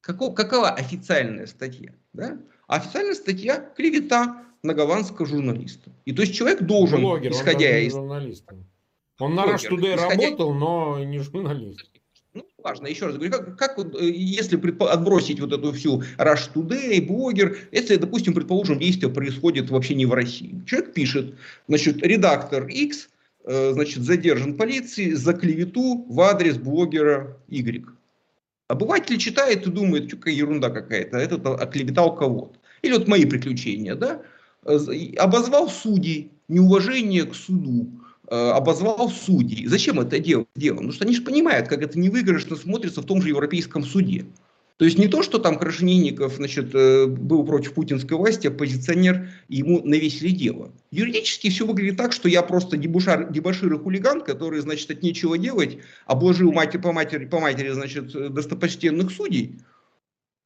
[0.00, 1.92] Каков, какова официальная статья?
[2.14, 2.38] Да?
[2.66, 5.90] официальная статья– клевета на голландского журналиста.
[6.04, 7.92] И то есть человек должен, Блогер, исходя из...
[7.92, 8.66] Журналистом.
[9.18, 10.24] Он на Rush Today исходя...
[10.24, 11.86] работал, но не журналист.
[12.34, 16.52] Ну, важно, еще раз говорю, как, как вот, э, если отбросить вот эту всю Rush
[16.54, 20.60] Today, блогер, если, допустим, предположим, действие происходит вообще не в России.
[20.66, 21.34] Человек пишет,
[21.66, 23.08] значит, редактор X,
[23.44, 27.86] э, значит, задержан полицией за клевету в адрес блогера Y.
[28.68, 32.58] Обыватель читает и думает, что какая ерунда какая-то, этот оклеветал кого-то.
[32.82, 34.20] Или вот мои приключения, да,
[34.62, 39.66] обозвал судей, неуважение к суду, Э, обозвал судей.
[39.66, 40.48] Зачем это делать?
[40.54, 44.26] Потому что они же понимают, как это невыигрышно смотрится в том же Европейском суде.
[44.78, 49.56] То есть не то, что там Крашенинников значит, э, был против путинской власти, оппозиционер, и
[49.56, 50.70] ему навесили дело.
[50.90, 55.38] Юридически все выглядит так, что я просто дебушар, дебошир и хулиган, который, значит, от нечего
[55.38, 59.75] делать, обложил мать, по, матери, по матери, значит, достопочтенных судей, Э,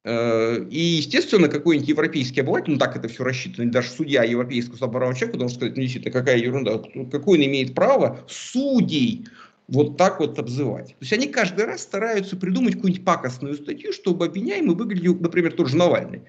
[0.03, 5.37] и, естественно, какой-нибудь европейский обыватель, ну так это все рассчитано, даже судья европейского права человека
[5.37, 9.27] должен сказать, ну действительно, какая ерунда, какой он имеет право судей
[9.67, 10.87] вот так вот обзывать.
[10.87, 15.69] То есть они каждый раз стараются придумать какую-нибудь пакостную статью, чтобы обвиняемый выглядел, например, тот
[15.69, 16.23] же Навальный.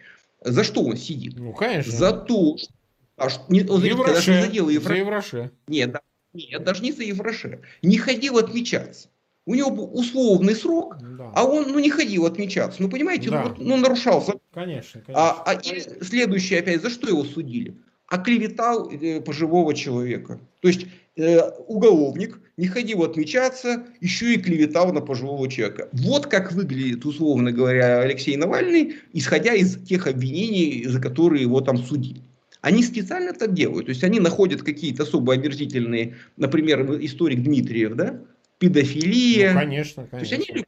[0.44, 1.34] За что он сидит?
[1.36, 1.92] Ну, конечно.
[1.92, 2.72] За то, что...
[3.16, 4.94] А, не, он, Евроше, даже не за дело Евроше.
[4.94, 5.50] За Евроше.
[5.66, 6.00] Нет, да,
[6.32, 7.60] нет, даже не за Евроше.
[7.82, 9.08] Не ходил отмечаться.
[9.44, 11.32] У него был условный срок, да.
[11.34, 12.80] а он ну, не ходил отмечаться.
[12.80, 13.54] Ну, понимаете, да.
[13.58, 14.34] ну, ну, нарушался.
[14.54, 15.14] Конечно, конечно.
[15.14, 17.76] А, а и следующее опять, за что его судили?
[18.06, 20.38] Оклеветал э, пожилого человека.
[20.60, 25.88] То есть э, уголовник не ходил отмечаться, еще и клеветал на пожилого человека.
[25.92, 31.78] Вот как выглядит, условно говоря, Алексей Навальный, исходя из тех обвинений, за которые его там
[31.78, 32.22] судили.
[32.60, 33.86] Они специально так делают.
[33.86, 38.20] То есть они находят какие-то особо омерзительные, например, историк Дмитриев, да,
[38.62, 39.52] педофилия.
[39.52, 40.18] Ну, конечно, конечно.
[40.18, 40.64] То есть они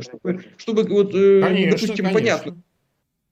[0.00, 2.12] чтобы, чтобы вот, э, конечно, допустим, конечно.
[2.12, 2.62] понятно,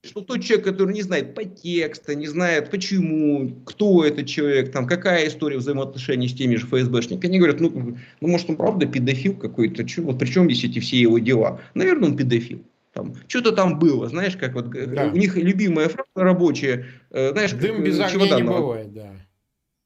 [0.03, 4.87] что тот человек, который не знает по текста, не знает почему, кто этот человек, там,
[4.87, 9.35] какая история взаимоотношений с теми же ФСБшниками, они говорят, ну, ну может он правда педофил
[9.35, 11.61] какой-то, что, вот при чем здесь эти все его дела?
[11.74, 12.62] Наверное, он педофил.
[12.92, 15.09] Там, что-то там было, знаешь, как вот э, да.
[15.09, 19.11] у них любимая фраза рабочая, э, знаешь, Дым как, без огня не бывает, да.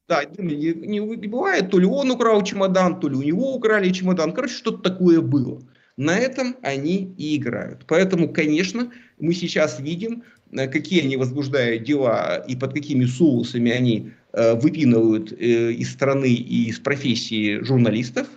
[0.09, 3.91] Да, не, не, не бывает, то ли он украл чемодан, то ли у него украли
[3.91, 4.33] чемодан.
[4.33, 5.61] Короче, что-то такое было.
[5.99, 7.85] На этом они и играют.
[7.87, 14.13] Поэтому, конечно, мы сейчас видим, э, какие они возбуждают дела и под какими соусами они
[14.33, 18.29] э, выпинывают э, из страны и из профессии журналистов.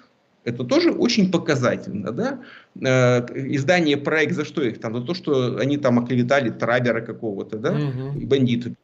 [0.44, 2.42] Это тоже очень показательно, да?
[2.82, 4.94] Э, издание проект за что их там?
[4.96, 7.72] За то, что они там оклеветали трабера какого-то, да?
[7.72, 8.26] Угу.
[8.28, 8.76] Бандиты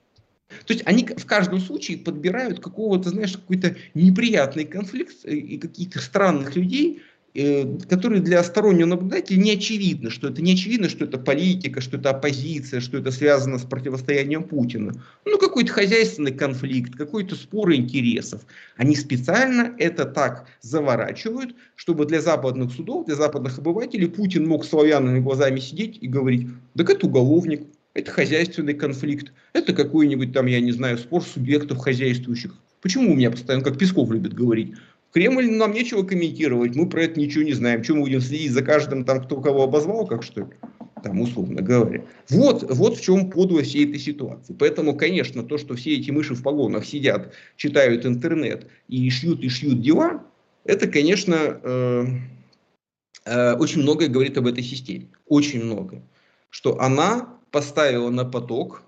[0.65, 5.99] то есть они в каждом случае подбирают какого-то, знаешь, какой-то неприятный конфликт э, и каких-то
[5.99, 7.01] странных людей,
[7.33, 11.97] э, которые для стороннего наблюдателя не очевидно, что это не очевидно, что это политика, что
[11.97, 14.93] это оппозиция, что это связано с противостоянием Путина.
[15.25, 18.45] Ну, какой-то хозяйственный конфликт, какой-то спор интересов.
[18.77, 25.19] Они специально это так заворачивают, чтобы для западных судов, для западных обывателей Путин мог славянными
[25.19, 27.63] глазами сидеть и говорить, так это уголовник,
[27.97, 32.53] это хозяйственный конфликт, это какой-нибудь там, я не знаю, спор субъектов хозяйствующих.
[32.79, 34.75] Почему у меня постоянно, как Песков любит говорить,
[35.13, 37.81] Кремль нам нечего комментировать, мы про это ничего не знаем.
[37.81, 40.47] Чем мы будем следить за каждым, там, кто кого обозвал, как что ли?
[41.03, 42.03] Там, условно говоря.
[42.29, 44.53] Вот, вот в чем подлость всей этой ситуации.
[44.53, 49.49] Поэтому, конечно, то, что все эти мыши в погонах сидят, читают интернет и шьют и
[49.49, 50.23] шьют дела,
[50.65, 52.05] это, конечно, э,
[53.25, 55.07] э, очень многое говорит об этой системе.
[55.25, 56.03] Очень многое.
[56.51, 58.83] Что она поставила на поток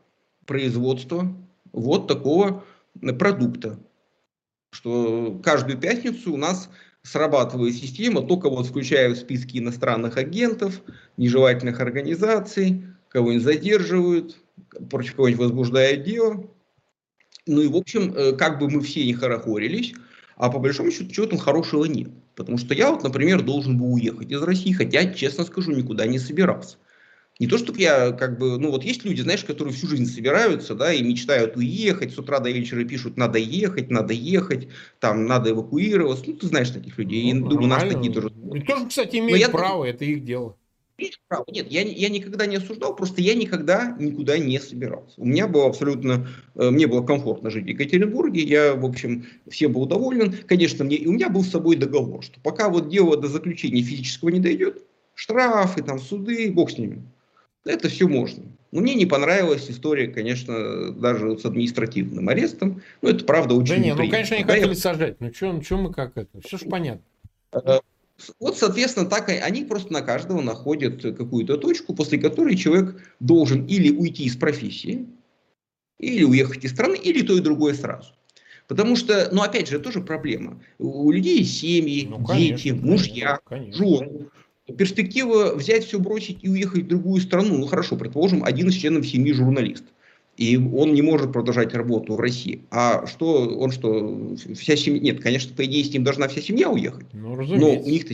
[0.45, 1.35] производство
[1.71, 2.63] вот такого
[3.17, 3.79] продукта.
[4.71, 6.69] Что каждую пятницу у нас
[7.03, 10.81] срабатывает система, только вот включая в списки иностранных агентов,
[11.17, 14.37] нежелательных организаций, кого-нибудь задерживают,
[14.89, 16.47] против кого-нибудь возбуждают дело.
[17.47, 19.93] Ну и, в общем, э, как бы мы все не хорохорились,
[20.35, 22.09] а по большому счету чего там хорошего нет.
[22.35, 26.19] Потому что я вот, например, должен был уехать из России, хотя, честно скажу, никуда не
[26.19, 26.77] собирался.
[27.39, 30.75] Не то, чтобы я как бы, ну вот есть люди, знаешь, которые всю жизнь собираются,
[30.75, 34.67] да, и мечтают уехать, с утра до вечера пишут, надо ехать, надо ехать,
[34.99, 36.25] там, надо эвакуироваться.
[36.27, 37.31] Ну, ты знаешь таких людей.
[37.31, 38.29] Ну, и, думаю, нас такие тоже.
[38.53, 39.49] И тоже, кстати, имеют я...
[39.49, 40.57] право, это их дело.
[41.47, 45.13] Нет, я, я никогда не осуждал, просто я никогда никуда не собирался.
[45.15, 49.71] У меня было абсолютно, э, мне было комфортно жить в Екатеринбурге, я, в общем, всем
[49.71, 50.35] был доволен.
[50.45, 53.81] Конечно, мне, и у меня был с собой договор, что пока вот дело до заключения
[53.81, 57.01] физического не дойдет, штрафы, там, суды, бог с ними.
[57.65, 58.43] Это все можно.
[58.71, 62.81] Но мне не понравилась история, конечно, даже с административным арестом.
[63.01, 65.19] Ну, это правда очень Да не, ну, конечно, они хотели сажать.
[65.19, 66.39] Ну, что ну, мы как это?
[66.41, 67.03] Все же понятно.
[67.51, 67.79] Э,
[68.39, 73.91] вот, соответственно, так они просто на каждого находят какую-то точку, после которой человек должен или
[73.91, 75.07] уйти из профессии,
[75.99, 78.13] или уехать из страны, или то и другое сразу.
[78.67, 80.61] Потому что, ну, опять же, это тоже проблема.
[80.77, 83.83] У людей семьи, ну, конечно, дети, мужья, конечно.
[83.83, 84.27] жены.
[84.77, 89.07] Перспектива взять все, бросить и уехать в другую страну, ну хорошо, предположим, один из членов
[89.07, 89.83] семьи журналист,
[90.37, 92.63] и он не может продолжать работу в России.
[92.71, 96.69] А что, он что, вся семья, нет, конечно, по идее с ним должна вся семья
[96.69, 98.13] уехать, ну, но у них-то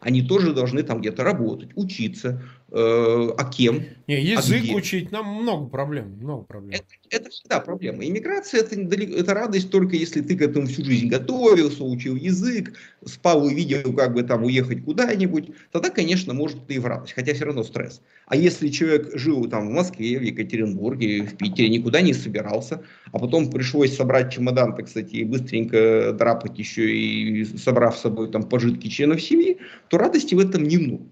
[0.00, 3.82] они тоже должны там где-то работать, учиться, а кем?
[4.06, 6.72] Не, язык а учить, нам много проблем, много проблем.
[6.72, 8.04] Это, это всегда проблема.
[8.04, 13.48] Иммиграция это, это радость только если ты к этому всю жизнь готовился, учил язык, спал
[13.48, 17.32] и видел, как бы там уехать куда-нибудь, тогда, конечно, может ты и в радость, хотя
[17.32, 18.02] все равно стресс.
[18.26, 23.18] А если человек жил там в Москве, в Екатеринбурге, в Питере, никуда не собирался, а
[23.18, 28.42] потом пришлось собрать чемодан, так кстати, и быстренько драпать еще и собрав с собой там
[28.42, 31.04] пожитки членов семьи, то радости в этом немного.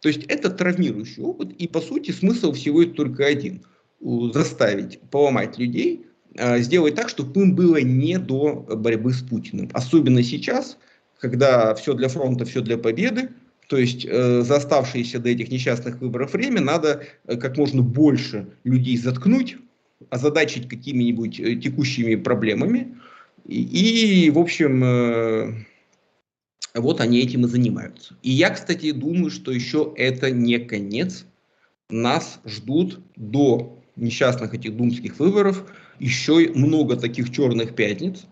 [0.00, 3.62] То есть это травмирующий опыт, и по сути смысл всего это только один.
[4.00, 6.06] Заставить, поломать людей,
[6.38, 9.68] а, сделать так, чтобы им было не до борьбы с Путиным.
[9.74, 10.78] Особенно сейчас,
[11.18, 13.30] когда все для фронта, все для победы,
[13.70, 18.48] то есть э, за оставшееся до этих несчастных выборов время надо э, как можно больше
[18.64, 19.58] людей заткнуть,
[20.08, 22.96] озадачить какими-нибудь э, текущими проблемами.
[23.46, 25.54] И, и в общем, э,
[26.74, 28.14] вот они этим и занимаются.
[28.22, 31.24] И я, кстати, думаю, что еще это не конец.
[31.88, 35.64] Нас ждут до несчастных этих думских выборов
[35.98, 38.24] еще много таких черных пятниц.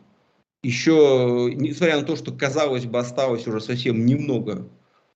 [0.62, 4.68] Еще, несмотря на то, что, казалось бы, осталось уже совсем немного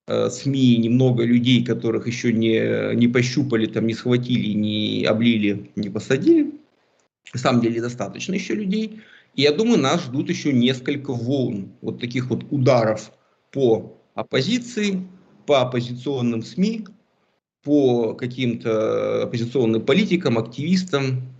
[0.06, 5.88] э, СМИ, немного людей, которых еще не, не пощупали, там, не схватили, не облили, не
[5.88, 6.52] посадили.
[7.32, 9.00] На самом деле достаточно еще людей.
[9.34, 13.12] И я думаю, нас ждут еще несколько волн, вот таких вот ударов
[13.50, 15.06] по оппозиции,
[15.46, 16.86] по оппозиционным СМИ,
[17.62, 21.32] по каким-то оппозиционным политикам, активистам,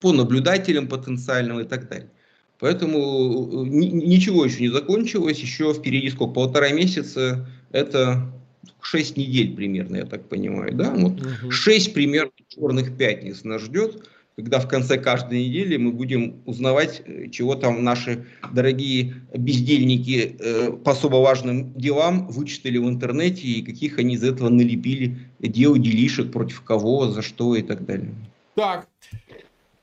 [0.00, 2.10] по наблюдателям потенциальным и так далее.
[2.58, 8.32] Поэтому э, ничего еще не закончилось, еще впереди сколько, полтора месяца, это
[8.80, 11.50] шесть недель примерно, я так понимаю, да, вот угу.
[11.50, 17.28] 6 примерно черных пятниц нас ждет когда в конце каждой недели мы будем узнавать, э,
[17.28, 23.98] чего там наши дорогие бездельники э, по особо важным делам вычитали в интернете и каких
[23.98, 28.14] они из этого налепили дел, делишек, против кого, за что и так далее.
[28.54, 28.86] Так,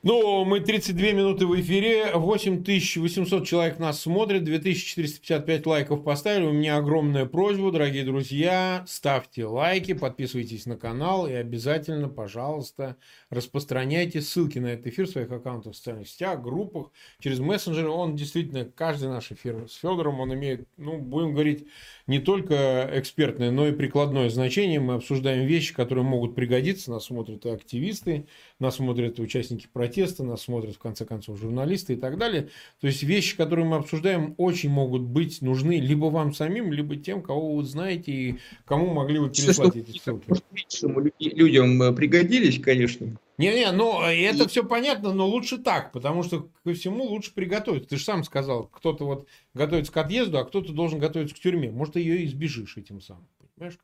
[0.02, 6.46] ну, мы 32 минуты в эфире, 8800 человек нас смотрит, 2455 лайков поставили.
[6.46, 12.96] У меня огромная просьба, дорогие друзья, ставьте лайки, подписывайтесь на канал и обязательно, пожалуйста,
[13.30, 17.90] распространяйте ссылки на этот эфир в своих аккаунтах в социальных сетях, группах, через мессенджеры.
[17.90, 21.68] Он действительно, каждый наш эфир с Федором, он имеет, ну, будем говорить,
[22.08, 24.80] не только экспертное, но и прикладное значение.
[24.80, 26.90] Мы обсуждаем вещи, которые могут пригодиться.
[26.90, 28.28] Нас смотрят и активисты,
[28.60, 32.50] нас смотрят участники протеста, нас смотрят, в конце концов, журналисты и так далее.
[32.82, 37.22] То есть вещи, которые мы обсуждаем, очень могут быть нужны либо вам самим, либо тем,
[37.22, 40.26] кого вы знаете и кому могли бы переслать эти ссылки.
[40.28, 43.18] Может, людям э, пригодились, конечно.
[43.38, 44.48] Не-не, ну это и...
[44.48, 47.90] все понятно, но лучше так, потому что ко всему лучше приготовиться.
[47.90, 51.72] Ты же сам сказал, кто-то вот готовится к отъезду, а кто-то должен готовиться к тюрьме.
[51.72, 53.26] Может, ты ее избежишь этим самым.
[53.56, 53.78] Понимаешь?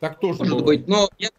[0.00, 0.80] Так тоже Может бывает.
[0.80, 1.30] быть, но я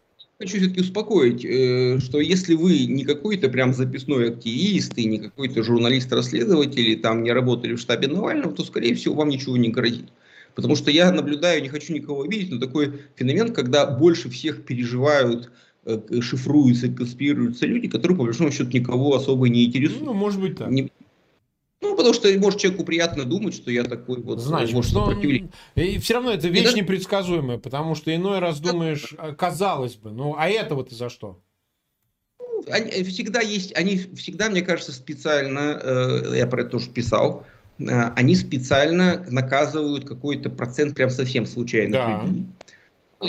[0.42, 5.62] хочу все-таки успокоить, э, что если вы не какой-то прям записной активист и не какой-то
[5.62, 10.08] журналист-расследователь, и там не работали в штабе Навального, то, скорее всего, вам ничего не грозит.
[10.54, 15.50] Потому что я наблюдаю, не хочу никого видеть, но такой феномен, когда больше всех переживают
[15.84, 20.04] Э, шифруются, конспирируются люди, которые, по большому счету, никого особо не интересуют.
[20.04, 20.70] Ну, может быть так.
[20.70, 20.92] Не,
[21.82, 24.38] ну, потому что, может, человеку приятно думать, что я такой вот...
[24.38, 25.12] Значит, может, но...
[25.74, 30.36] И все равно это вещь непредсказуемая, потому что иной раз думаешь, а, казалось бы, ну,
[30.38, 31.40] а этого-то за что?
[32.38, 37.44] Ну, они, всегда есть, они всегда, мне кажется, специально, э, я про это тоже писал,
[37.80, 42.22] э, они специально наказывают какой-то процент прям совсем случайных да.
[42.22, 42.46] людей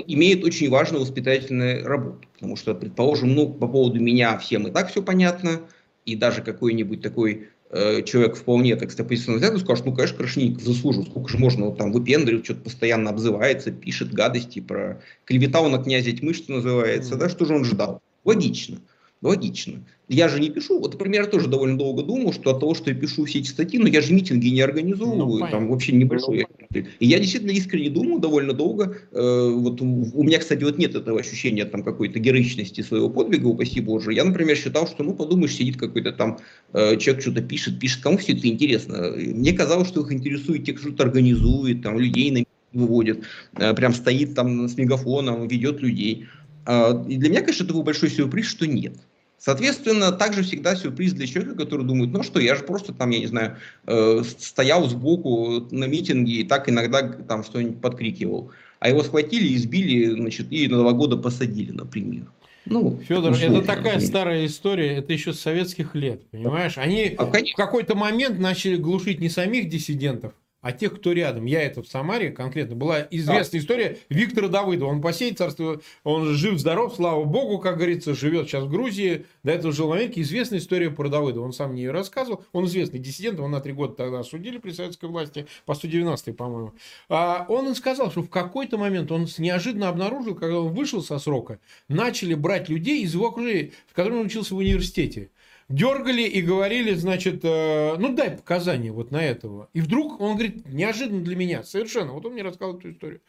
[0.08, 2.28] имеет очень важную воспитательную работу.
[2.34, 5.62] Потому что, предположим, ну, по поводу меня всем и так все понятно,
[6.06, 10.64] и даже какой-нибудь такой э, человек вполне, так сказать, оппозиционный взгляд, скажет, ну, конечно, Крашенинников
[10.64, 15.80] заслужил, сколько же можно, вот, там, выпендривать, что-то постоянно обзывается, пишет гадости про клеветал на
[15.80, 18.02] князя тьмы, что называется, да, что же он ждал?
[18.24, 18.80] Логично.
[19.22, 19.84] Логично.
[20.10, 22.90] Я же не пишу, вот, например, я тоже довольно долго думал, что от того, что
[22.92, 26.46] я пишу все эти статьи, но я же митинги не организовываю, ну, там вообще небольшой.
[26.76, 31.20] И я действительно искренне думал довольно долго, э, вот у меня, кстати, вот нет этого
[31.20, 34.14] ощущения там какой-то героичности своего подвига, упаси Боже.
[34.14, 36.40] Я, например, считал, что, ну, подумаешь, сидит какой-то там
[36.74, 39.14] э, человек, что-то пишет, пишет, кому все это интересно.
[39.16, 42.44] Мне казалось, что их интересует те, кто что-то организует, там, людей на
[42.74, 43.24] выводит,
[43.56, 46.28] э, прям стоит там с мегафоном, ведет людей.
[46.66, 48.96] Э, и для меня, конечно, это был большой сюрприз, что нет.
[49.44, 53.20] Соответственно, также всегда сюрприз для человека, который думает, ну что, я же просто там, я
[53.20, 58.52] не знаю, э, стоял сбоку на митинге и так иногда там что-нибудь подкрикивал.
[58.80, 62.32] а его схватили, избили, значит, и на два года посадили, например.
[62.64, 66.78] Ну, Федор, это такая старая история, это еще с советских лет, понимаешь?
[66.78, 70.32] Они а, в какой-то момент начали глушить не самих диссидентов,
[70.64, 71.46] а тех, кто рядом.
[71.46, 72.76] Я это в Самаре конкретно.
[72.76, 73.64] Была известная а.
[73.64, 74.90] история Виктора Давыдова.
[74.90, 79.26] Он по сей царству, он жив-здоров, слава богу, как говорится, живет сейчас в Грузии.
[79.44, 80.22] До этого жил в Америке.
[80.22, 81.44] Известная история про Давыдова.
[81.44, 82.46] Он сам мне ее рассказывал.
[82.54, 86.72] Он известный диссидент, он на три года тогда осудили при советской власти, по 190 по-моему.
[87.10, 91.60] А он сказал, что в какой-то момент он неожиданно обнаружил, когда он вышел со срока,
[91.90, 95.30] начали брать людей из его окружения, в котором он учился в университете
[95.74, 99.70] дергали и говорили, значит, э, ну дай показания вот на этого.
[99.74, 103.22] И вдруг он говорит, неожиданно для меня, совершенно, вот он мне рассказал эту историю.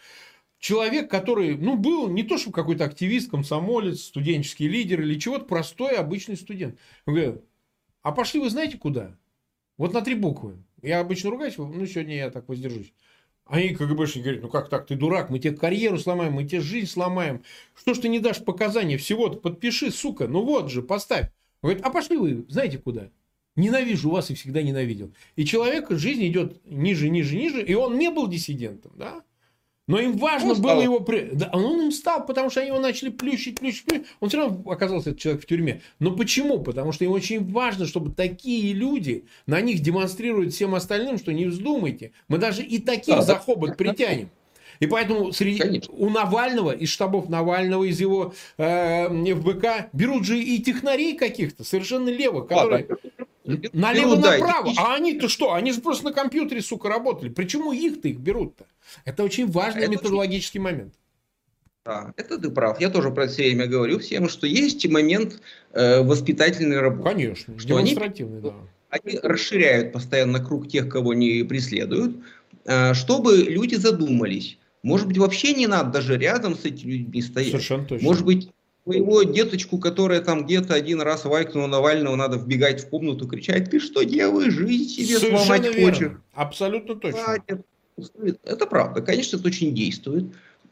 [0.58, 5.96] Человек, который, ну, был не то, что какой-то активист, комсомолец, студенческий лидер или чего-то, простой,
[5.96, 6.78] обычный студент.
[7.06, 7.44] Он говорит,
[8.02, 9.16] а пошли вы знаете куда?
[9.76, 10.62] Вот на три буквы.
[10.82, 12.92] Я обычно ругаюсь, ну, сегодня я так воздержусь.
[13.46, 16.86] Они КГБшники говорят, ну как так, ты дурак, мы тебе карьеру сломаем, мы тебе жизнь
[16.86, 17.42] сломаем.
[17.74, 21.30] Что ж ты не дашь показания всего-то, подпиши, сука, ну вот же, поставь.
[21.64, 23.08] Говорит, а пошли вы, знаете куда?
[23.56, 25.14] Ненавижу вас и всегда ненавидел.
[25.34, 29.22] И человек, жизнь идет ниже, ниже, ниже, и он не был диссидентом, да?
[29.88, 30.82] Но им важно он было стал.
[30.82, 31.06] его...
[31.32, 34.06] Да, он им стал, потому что они его начали плющить, плющить, плющить.
[34.20, 35.80] Он все равно оказался этот человек в тюрьме.
[36.00, 36.62] Но почему?
[36.62, 41.46] Потому что им очень важно, чтобы такие люди на них демонстрируют всем остальным, что не
[41.46, 42.12] вздумайте.
[42.28, 44.28] Мы даже и таких да, за хобот притянем.
[44.80, 50.60] И поэтому среди, у Навального, из штабов Навального, из его э, ФБК берут же и
[50.62, 52.88] технарей каких-то, совершенно левых, которые...
[53.44, 54.72] Налево-направо.
[54.78, 55.52] А они-то что?
[55.52, 57.28] Они же просто на компьютере, сука, работали.
[57.28, 58.64] Почему их-то их берут-то?
[59.04, 60.72] Это очень важный это методологический очень...
[60.72, 60.94] момент.
[61.84, 62.80] Да, это ты прав.
[62.80, 67.10] Я тоже про это все время говорю всем, что есть момент э, воспитательной работы.
[67.10, 68.54] Конечно, что демонстративный, они, да.
[68.88, 72.16] Они расширяют постоянно круг тех, кого они преследуют,
[72.64, 77.50] э, чтобы люди задумались, может быть, вообще не надо даже рядом с этими людьми стоять.
[77.50, 78.06] Совершенно точно.
[78.06, 78.50] Может быть,
[78.84, 83.80] твоего деточку, которая там где-то один раз вайкнула Навального, надо вбегать в комнату, кричать, ты
[83.80, 85.92] что делаешь, жизнь себе Совершенно сломать верно.
[85.92, 86.12] хочешь.
[86.34, 87.42] Абсолютно точно.
[88.44, 90.26] Это правда, конечно, это очень действует.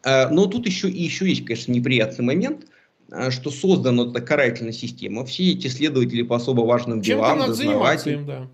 [0.04, 2.66] А, но тут еще, и еще есть, конечно, неприятный момент,
[3.10, 5.24] а, что создана эта карательная система.
[5.24, 8.50] Все эти следователи по особо важным Чем делам, дознаватели, им, да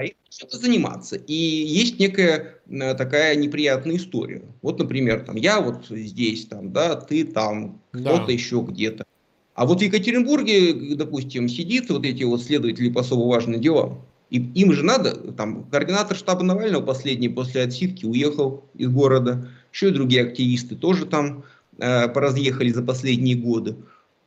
[0.00, 1.16] а их чем-то заниматься.
[1.16, 4.42] И есть некая э, такая неприятная история.
[4.62, 8.32] Вот, например, там, я вот здесь, там, да, ты там, кто-то да.
[8.32, 9.04] еще где-то.
[9.54, 14.06] А вот в Екатеринбурге, допустим, сидит вот эти вот следователи по особо важным делам.
[14.30, 19.50] И им же надо, там, координатор штаба Навального последний после отсидки уехал из города.
[19.70, 21.44] Еще и другие активисты тоже там
[21.78, 23.76] э, поразъехали за последние годы.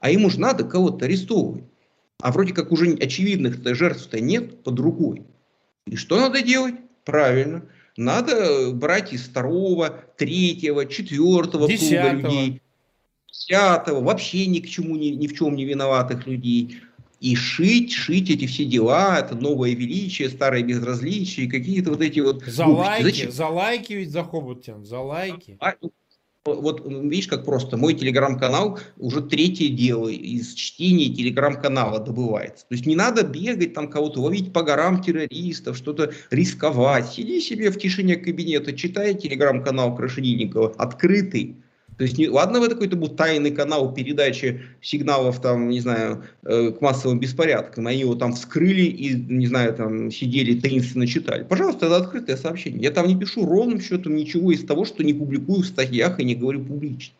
[0.01, 1.63] А им уже надо кого-то арестовывать.
[2.21, 5.23] А вроде как уже очевидных-то жертв-то нет под рукой.
[5.87, 6.75] И что надо делать?
[7.03, 7.65] Правильно.
[7.97, 12.61] Надо брать из второго, третьего, четвертого круга людей,
[13.27, 16.81] десятого, вообще ни к чему, ни, ни в чем не виноватых людей.
[17.19, 22.43] И шить, шить эти все дела, это новое величие, старое безразличие, какие-то вот эти вот...
[22.43, 23.31] За лайки, Зачем?
[23.31, 25.55] за лайки ведь за хобот за лайки.
[25.61, 25.75] А,
[26.45, 27.77] вот видишь, как просто.
[27.77, 32.65] Мой телеграм-канал уже третье дело из чтения телеграм-канала добывается.
[32.67, 37.07] То есть не надо бегать там кого-то, ловить по горам террористов, что-то рисковать.
[37.07, 41.62] Сиди себе в тишине кабинета, читай телеграм-канал Крашенинникова, открытый.
[41.97, 46.71] То есть, не, ладно, это какой-то был тайный канал передачи сигналов, там, не знаю, э,
[46.71, 51.43] к массовым беспорядкам, они его там вскрыли и, не знаю, там, сидели, таинственно читали.
[51.43, 52.81] Пожалуйста, это открытое сообщение.
[52.81, 56.25] Я там не пишу ровным счетом ничего из того, что не публикую в статьях и
[56.25, 57.13] не говорю публично.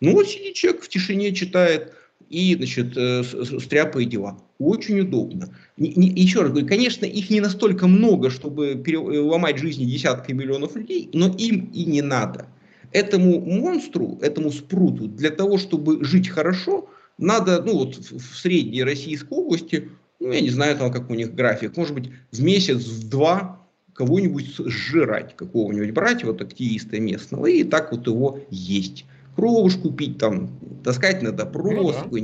[0.00, 1.92] Ну, вот сидит человек в тишине, читает
[2.30, 4.38] и, значит, э, стряпает дела.
[4.58, 5.54] Очень удобно.
[5.76, 10.76] Не, не, еще раз говорю, конечно, их не настолько много, чтобы переломать жизни десятка миллионов
[10.76, 12.46] людей, но им и не надо.
[12.92, 16.88] Этому монстру, этому спруту, для того, чтобы жить хорошо,
[17.18, 21.34] надо, ну вот в средней Российской области, ну я не знаю там, как у них
[21.34, 23.60] график, может быть в месяц, в два
[23.94, 29.04] кого-нибудь сжирать, какого-нибудь брать, вот активиста местного, и так вот его есть.
[29.36, 32.18] Кровушку пить, там, таскать на допрос, ну, да.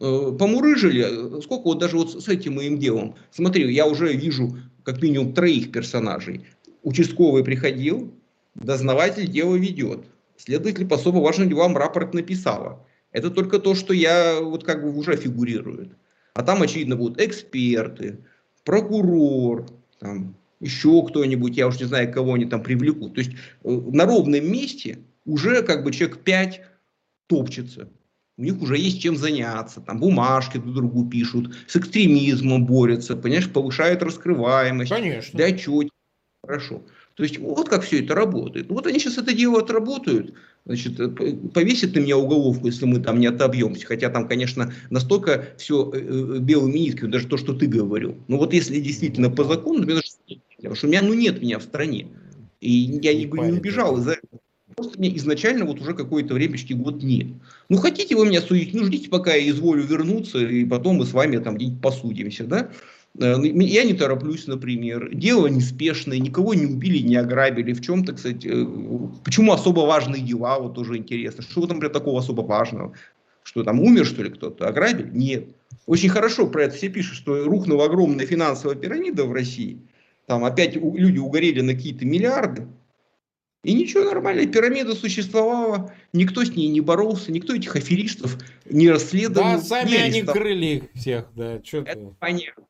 [0.00, 3.16] э, Помурыжили, сколько вот даже вот с этим моим делом.
[3.30, 6.46] Смотри, я уже вижу как минимум троих персонажей.
[6.82, 8.12] Участковый приходил,
[8.54, 10.04] Дознаватель дело ведет.
[10.36, 12.86] Следователь по особо важным делам рапорт написала.
[13.12, 15.92] Это только то, что я вот как бы уже фигурирует.
[16.34, 18.18] А там, очевидно, будут эксперты,
[18.64, 19.66] прокурор,
[19.98, 23.14] там, еще кто-нибудь, я уж не знаю, кого они там привлекут.
[23.14, 26.62] То есть э, на ровном месте уже как бы человек 5
[27.26, 27.88] топчется.
[28.38, 33.50] У них уже есть чем заняться, там бумажки друг другу пишут, с экстремизмом борются, понимаешь,
[33.50, 34.90] повышают раскрываемость.
[34.90, 35.36] Конечно.
[35.36, 35.90] Для отчет.
[36.42, 36.82] Хорошо.
[37.14, 38.68] То есть вот как все это работает.
[38.70, 40.34] Вот они сейчас это дело отработают,
[40.64, 41.08] значит, э,
[41.52, 43.86] повесят на меня уголовку, если мы там не отобьемся.
[43.86, 48.16] Хотя там, конечно, настолько все э, э, белыми нитками, даже то, что ты говорил.
[48.28, 50.02] Но вот если действительно по закону, даже
[50.56, 52.08] потому что у меня ну нет меня в стране.
[52.60, 54.40] И я не, не убежал из-за этого.
[54.74, 57.26] Просто мне изначально вот уже какое-то времечки год нет.
[57.68, 61.12] Ну, хотите вы меня судить, ну, ждите, пока я изволю вернуться, и потом мы с
[61.12, 62.70] вами там где-нибудь посудимся, да?
[63.18, 65.14] Э, ну, я не тороплюсь, например.
[65.14, 67.72] Дело неспешное, никого не убили, не ограбили.
[67.72, 71.42] В чем-то, кстати, э, почему особо важные дела, вот тоже интересно.
[71.42, 72.94] Что там, например, такого особо важного?
[73.42, 74.68] Что там умер, что ли, кто-то?
[74.68, 75.10] Ограбили?
[75.12, 75.48] Нет.
[75.86, 79.80] Очень хорошо про это все пишут, что рухнула огромная финансовая пирамида в России.
[80.26, 82.66] Там опять люди угорели на какие-то миллиарды.
[83.64, 88.38] И ничего, нормально, пирамида существовала, никто с ней не боролся, никто этих аферистов
[88.68, 89.52] не расследовал.
[89.52, 92.64] Да, сами не они крыли их всех, да, что Это понятно.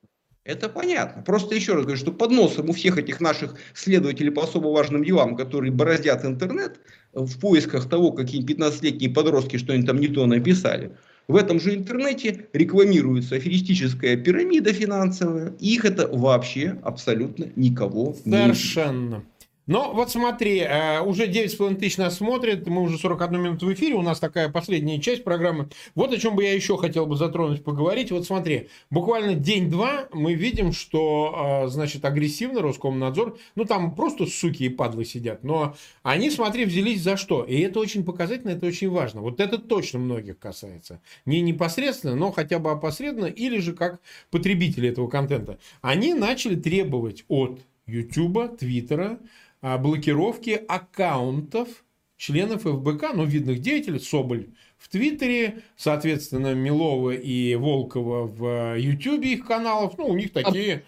[0.45, 1.22] Это понятно.
[1.22, 5.05] Просто еще раз говорю, что под носом у всех этих наших следователей по особо важным
[5.05, 6.80] делам, которые бороздят интернет
[7.12, 10.97] в поисках того, какие 15-летние подростки что-нибудь там не то написали,
[11.28, 18.49] в этом же интернете рекламируется аферистическая пирамида финансовая, и их это вообще абсолютно никого Совершенно.
[18.49, 19.24] не Совершенно.
[19.67, 23.95] Но вот смотри, э, уже 9,5 тысяч нас смотрят, мы уже 41 минуту в эфире,
[23.95, 25.69] у нас такая последняя часть программы.
[25.95, 28.11] Вот о чем бы я еще хотел бы затронуть, поговорить.
[28.11, 34.65] Вот смотри, буквально день-два мы видим, что, э, значит, агрессивно Роскомнадзор, ну там просто суки
[34.65, 37.45] и падлы сидят, но они, смотри, взялись за что?
[37.45, 39.21] И это очень показательно, это очень важно.
[39.21, 41.01] Вот это точно многих касается.
[41.25, 44.01] Не непосредственно, но хотя бы опосредованно, или же как
[44.31, 45.59] потребители этого контента.
[45.81, 49.19] Они начали требовать от YouTube, Твиттера,
[49.63, 51.69] блокировки аккаунтов
[52.17, 54.49] членов ФБК, ну, видных деятелей, Соболь
[54.79, 60.85] в Твиттере, соответственно, Милова и Волкова в Ютубе их каналов, ну, у них такие...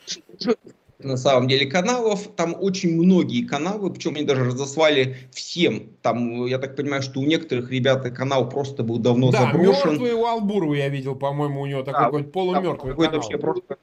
[1.01, 5.91] На самом деле каналов, там очень многие каналы, причем они даже разослали всем.
[6.03, 9.91] Там, я так понимаю, что у некоторых ребят канал просто был давно да, заброшен.
[9.91, 13.21] мертвый у Албурова я видел, по-моему, у него такой да, какой-то полумертвый какой канал.
[13.21, 13.77] Вообще просто,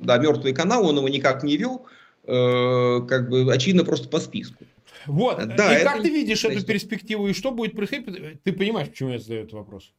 [0.00, 1.86] да, мертвый канал, он его никак не вел.
[2.30, 4.64] Э, как бы очевидно просто по списку.
[5.06, 5.36] Вот.
[5.56, 5.90] Да, и это...
[5.90, 8.42] как ты видишь эту перспективу и что будет происходить?
[8.44, 9.92] Ты понимаешь, почему я задаю этот вопрос?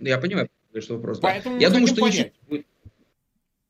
[0.00, 0.48] Я понимаю,
[0.78, 1.18] что вопрос.
[1.18, 1.62] Поэтому да.
[1.62, 2.32] Я думаю, что понять.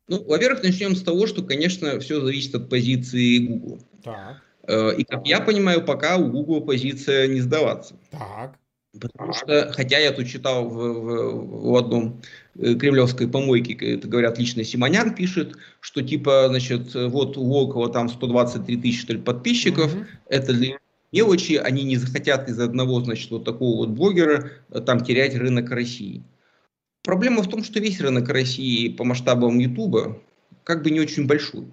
[0.09, 3.81] Ну, во-первых, начнем с того, что, конечно, все зависит от позиции Google.
[4.05, 4.43] Так.
[4.65, 7.97] Э, и как я понимаю, пока у Google позиция не сдаваться.
[8.11, 8.59] Так.
[9.01, 12.23] Потому что, хотя я тут читал в, в, в одном
[12.59, 18.09] э, кремлевской помойке, это говорят лично Симонян пишет, что типа, значит, вот у Волкова там
[18.09, 20.05] 123 тысячи что ли, подписчиков, угу.
[20.29, 20.79] это для
[21.13, 25.71] мелочи, они не захотят из одного, значит, вот такого вот блогера э, там терять рынок
[25.71, 26.25] России.
[27.03, 30.21] Проблема в том, что весь рынок России по масштабам Ютуба
[30.65, 31.69] как бы не очень большой.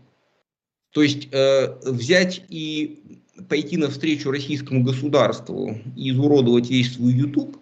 [0.92, 7.58] То есть э, взять и пойти навстречу российскому государству и изуродовать весь свой YouTube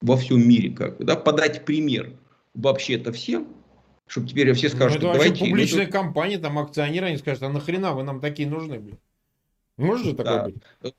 [0.00, 2.12] во всем мире, как да, подать пример
[2.54, 3.48] вообще-то всем,
[4.06, 5.44] чтобы теперь все скажут, ну, это давайте...
[5.44, 5.92] публичная это...
[5.92, 8.98] компания, там акционеры, они скажут, а нахрена вы нам такие нужны, блин?
[9.76, 10.44] Может же такое да.
[10.44, 10.94] быть?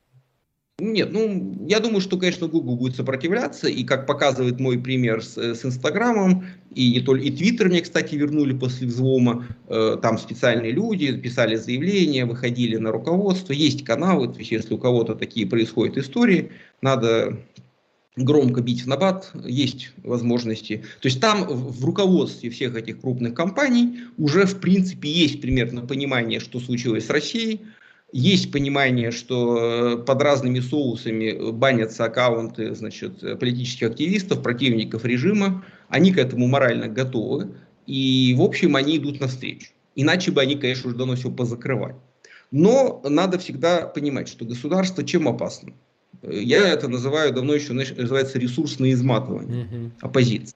[0.79, 5.35] Нет, ну, я думаю, что, конечно, Google будет сопротивляться, и как показывает мой пример с,
[5.35, 10.73] с Инстаграмом, и не только, и Твиттер мне, кстати, вернули после взлома, э, там специальные
[10.73, 15.97] люди писали заявления, выходили на руководство, есть каналы, то есть если у кого-то такие происходят
[15.97, 16.51] истории,
[16.83, 17.39] надо
[18.15, 20.83] громко бить в набат, есть возможности.
[21.01, 26.39] То есть там в руководстве всех этих крупных компаний уже в принципе есть примерно понимание,
[26.39, 27.61] что случилось с Россией,
[28.11, 35.65] есть понимание, что э, под разными соусами банятся аккаунты значит, политических активистов, противников режима.
[35.89, 37.55] Они к этому морально готовы.
[37.85, 39.71] И, в общем, они идут навстречу.
[39.95, 41.95] Иначе бы они, конечно, уже давно все позакрывали.
[42.51, 45.73] Но надо всегда понимать, что государство чем опасно.
[46.23, 50.55] Я это называю, давно еще называется ресурсное изматывание оппозиции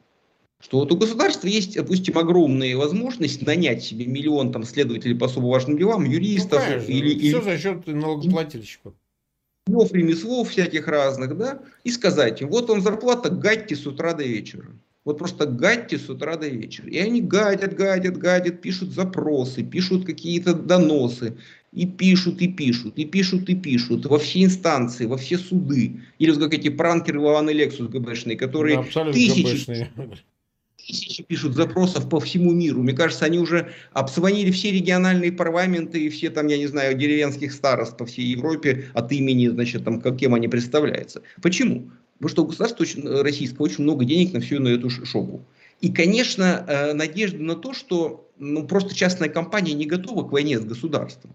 [0.62, 5.48] что вот у государства есть, допустим, огромные возможности нанять себе миллион там следователей по особо
[5.48, 7.18] важным делам, юристов ну, или...
[7.18, 7.44] Все или...
[7.44, 8.94] за счет налогоплательщиков.
[9.68, 14.68] Ремеслов всяких разных, да, и сказать им, вот вам зарплата, гадьте с утра до вечера.
[15.04, 16.88] Вот просто гадьте с утра до вечера.
[16.88, 21.38] И они гадят, гадят, гадят, пишут запросы, пишут какие-то доносы,
[21.72, 26.02] и пишут, и пишут, и пишут, и пишут во все инстанции, во все суды.
[26.20, 29.90] Или вот как эти пранкеры Вован и Лексус ГБшные, которые да, тысячи,
[30.92, 32.84] тысячи пишут запросов по всему миру.
[32.84, 37.54] Мне кажется, они уже обзвонили все региональные парламенты и все там, я не знаю, деревенских
[37.54, 41.22] старост по всей Европе от имени, значит, там, кем они представляются.
[41.42, 41.92] Почему?
[42.18, 45.44] Потому что у государства очень, э, российского очень много денег на всю на эту шобу.
[45.82, 50.60] И, конечно, э, надежда на то, что ну, просто частная компания не готова к войне
[50.60, 51.34] с государством.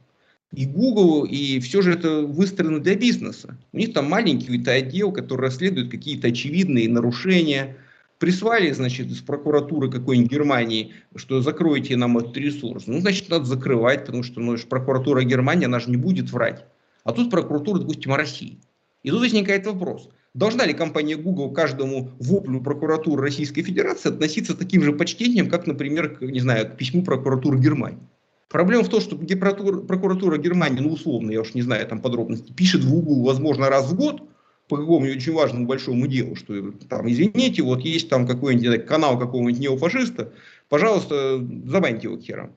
[0.52, 3.59] И Google, и все же это выстроено для бизнеса.
[3.72, 7.76] У них там маленький отдел, который расследует какие-то очевидные нарушения.
[8.18, 12.86] Прислали, значит, из прокуратуры какой-нибудь Германии, что закройте нам этот ресурс.
[12.86, 16.64] Ну, значит, надо закрывать, потому что ну, прокуратура Германии, она же не будет врать.
[17.04, 18.58] А тут прокуратура, допустим, России.
[19.02, 20.08] И тут возникает вопрос.
[20.32, 26.16] Должна ли компания Google каждому воплю прокуратуры Российской Федерации относиться таким же почтением, как, например,
[26.16, 28.00] к, не знаю, к письму прокуратуры Германии?
[28.48, 32.82] Проблема в том, что прокуратура, Германии, ну условно, я уж не знаю там подробности, пишет
[32.82, 34.22] в Google, возможно, раз в год
[34.68, 39.60] по какому-нибудь очень важному большому делу, что там, извините, вот есть там какой-нибудь канал какого-нибудь
[39.60, 40.32] неофашиста,
[40.68, 42.56] пожалуйста, забаньте его хером.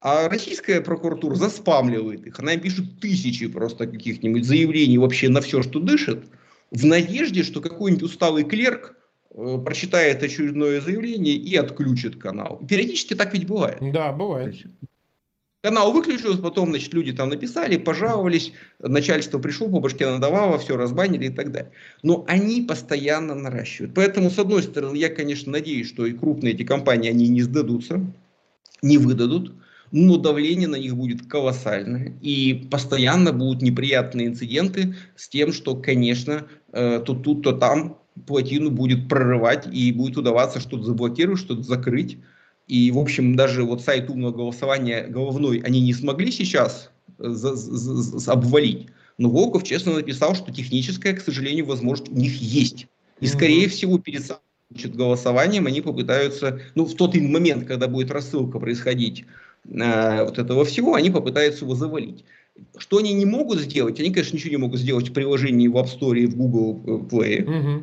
[0.00, 5.62] А российская прокуратура заспамливает их, она им пишет тысячи просто каких-нибудь заявлений вообще на все,
[5.62, 6.24] что дышит,
[6.70, 8.96] в надежде, что какой-нибудь усталый клерк
[9.34, 12.60] э, прочитает очередное заявление и отключит канал.
[12.68, 13.78] Периодически так ведь бывает.
[13.92, 14.54] Да, бывает.
[15.62, 21.26] Канал выключился, потом, значит, люди там написали, пожаловались, начальство пришло, по башке надавало, все разбанили
[21.26, 21.70] и так далее.
[22.02, 23.94] Но они постоянно наращивают.
[23.94, 28.00] Поэтому, с одной стороны, я, конечно, надеюсь, что и крупные эти компании, они не сдадутся,
[28.80, 29.52] не выдадут,
[29.92, 32.16] но давление на них будет колоссальное.
[32.22, 38.70] И постоянно будут неприятные инциденты с тем, что, конечно, э, то тут, то там плотину
[38.70, 42.18] будет прорывать и будет удаваться что-то заблокировать, что-то закрыть.
[42.70, 47.34] И, в общем, даже вот сайт умного голосования головной они не смогли сейчас э,
[48.28, 48.86] обвалить.
[49.18, 52.86] Но Волков честно написал, что техническая, к сожалению, возможность у них есть.
[53.18, 54.22] И, скорее всего, перед
[54.70, 59.24] значит, голосованием они попытаются, ну, в тот момент, когда будет рассылка происходить
[59.64, 62.24] э, вот этого всего, они попытаются его завалить.
[62.78, 63.98] Что они не могут сделать?
[63.98, 66.90] Они, конечно, ничего не могут сделать в приложении в App Store и в Google э,
[67.12, 67.42] Play.
[67.42, 67.82] Угу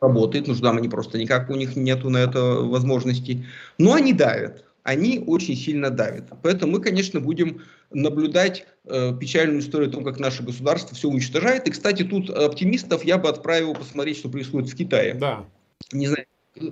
[0.00, 3.46] работает, ну там они просто никак, у них нету на это возможности,
[3.78, 6.24] но они давят, они очень сильно давят.
[6.42, 11.66] Поэтому мы, конечно, будем наблюдать э, печальную историю о том, как наше государство все уничтожает.
[11.66, 15.14] И, кстати, тут оптимистов я бы отправил посмотреть, что происходит в Китае.
[15.14, 15.44] Да.
[15.92, 16.26] Не знаю,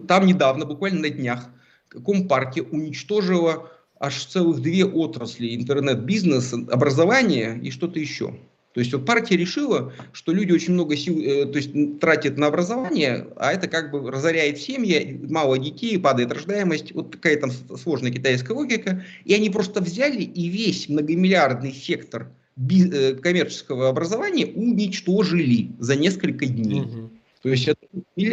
[0.06, 1.48] там недавно, буквально на днях,
[1.88, 8.38] Компартия уничтожила аж целых две отрасли интернет-бизнеса, образование и что-то еще.
[8.74, 12.46] То есть вот партия решила, что люди очень много сил э, то есть, тратят на
[12.48, 16.92] образование, а это как бы разоряет семьи, мало детей, падает рождаемость.
[16.92, 19.04] Вот такая там сложная китайская логика.
[19.24, 26.82] И они просто взяли и весь многомиллиардный сектор э, коммерческого образования уничтожили за несколько дней.
[26.82, 27.10] Угу.
[27.42, 27.68] То есть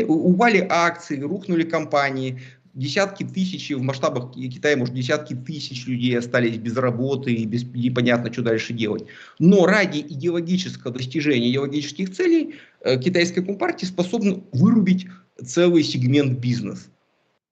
[0.08, 2.42] упали акции, рухнули компании,
[2.76, 8.32] десятки тысяч, в масштабах Китая, может, десятки тысяч людей остались без работы и без, непонятно,
[8.32, 9.06] что дальше делать.
[9.40, 15.08] Но ради идеологического достижения идеологических целей э, китайская компартия способна вырубить
[15.44, 16.90] целый сегмент бизнеса.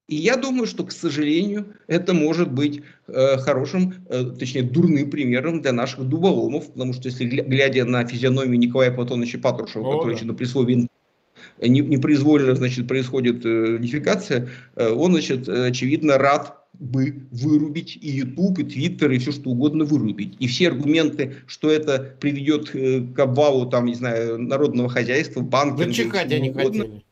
[0.10, 5.62] И я думаю, что, к сожалению, это может быть э, хорошим, э, точнее, дурным примером
[5.62, 10.26] для наших дуболомов, потому что если глядя на физиономию Николая Платоновича Патрушева, О, который да.
[10.26, 10.90] на присловии
[11.60, 18.64] непроизвольно, значит, происходит э, унификация, э, он, значит, очевидно, рад бы вырубить и YouTube, и
[18.64, 20.36] Twitter, и все что угодно вырубить.
[20.40, 25.86] И все аргументы, что это приведет э, к обвалу, там, не знаю, народного хозяйства, банкинга...
[25.86, 27.04] Зачекать они угодно, хотели.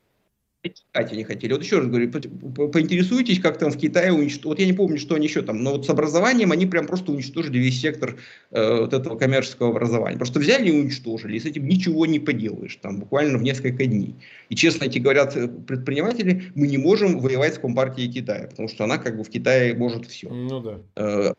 [0.64, 1.54] Читать они хотели.
[1.54, 4.48] Вот еще раз говорю, по поинтересуйтесь, как там в Китае уничтожили.
[4.48, 7.12] Вот я не помню, что они еще там, но вот с образованием они прям просто
[7.12, 8.18] уничтожили весь сектор
[8.52, 10.18] э, вот этого коммерческого образования.
[10.18, 14.16] Просто взяли и уничтожили, и с этим ничего не поделаешь, там буквально в несколько дней.
[14.50, 18.84] И честно эти говорят э, предприниматели, мы не можем воевать с Компартией Китая, потому что
[18.84, 20.30] она как бы в Китае может все.
[20.30, 20.80] Ну да.
[20.96, 21.34] Э,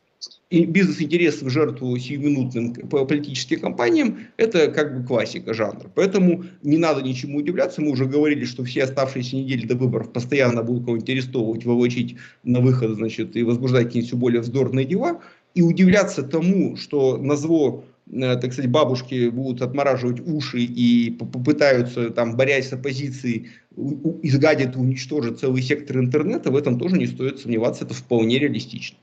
[0.52, 5.90] и бизнес-интерес в жертву сиюминутным политическим кампаниям– это как бы классика жанра.
[5.94, 7.80] Поэтому не надо ничему удивляться.
[7.80, 12.60] Мы уже говорили, что все оставшиеся недели до выборов постоянно будут кого-нибудь арестовывать, вовлечить на
[12.60, 15.20] выход значит, и возбуждать какие-нибудь все более вздорные дела.
[15.54, 22.10] И удивляться тому, что на зло э, так сказать, бабушки будут отмораживать уши и попытаются,
[22.10, 23.48] там, борясь с оппозицией,
[24.22, 28.98] изгадить, уничтожить целый сектор интернета, в этом тоже не стоит сомневаться, это вполне реалистично.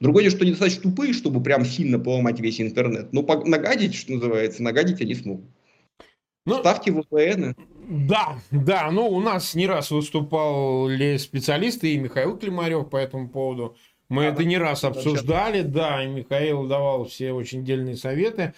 [0.00, 3.12] Другое дело, что они достаточно тупые, чтобы прям сильно поломать весь интернет.
[3.12, 5.46] Но нагадить, что называется, нагадить они смогут.
[6.46, 7.54] Ну, Ставьте VPN.
[7.88, 13.76] Да, да, ну у нас не раз выступали специалисты, и Михаил Климарев по этому поводу.
[14.08, 18.54] Мы да, это не раз обсуждали, да, и Михаил давал все очень дельные советы.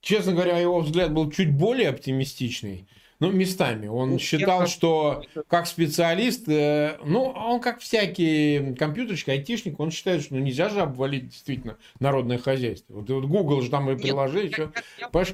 [0.00, 2.88] Честно говоря, его взгляд был чуть более оптимистичный.
[3.20, 3.88] Ну, местами.
[3.88, 4.68] Он ну, считал, как...
[4.68, 10.68] что как специалист, э, ну, он как всякий компьютерщик, айтишник, он считает, что ну, нельзя
[10.68, 12.94] же обвалить действительно народное хозяйство.
[12.94, 14.50] Вот, вот Google же там и приложили.
[14.50, 14.70] Все.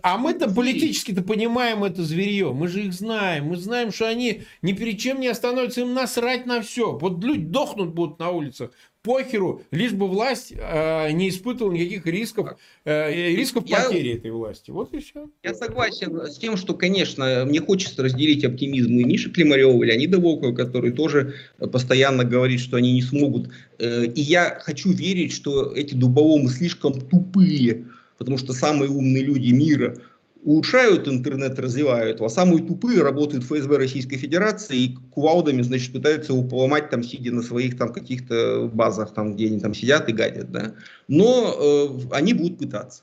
[0.02, 2.54] А мы-то политически-то понимаем это зверье.
[2.54, 3.48] Мы же их знаем.
[3.48, 5.82] Мы знаем, что они ни перед чем не остановятся.
[5.82, 6.96] Им насрать на все.
[6.96, 8.70] Вот люди дохнут будут на улицах
[9.04, 14.70] похеру, лишь бы власть э, не испытывала никаких рисков, э, рисков я, потери этой власти.
[14.70, 15.28] Вот и все.
[15.42, 20.18] Я согласен с тем, что, конечно, мне хочется разделить оптимизм и Миши Климарева, и Леонида
[20.18, 23.50] Волкова, который тоже постоянно говорит, что они не смогут.
[23.78, 27.84] Э, и я хочу верить, что эти дуболомы слишком тупые,
[28.16, 29.98] потому что самые умные люди мира–
[30.44, 36.32] улучшают интернет, развивают, а самые тупые работают в ФСБ Российской Федерации и кувалдами, значит, пытаются
[36.32, 40.12] его поломать, там, сидя на своих там каких-то базах, там, где они там сидят и
[40.12, 40.74] гадят, да.
[41.08, 43.02] Но э, они будут пытаться.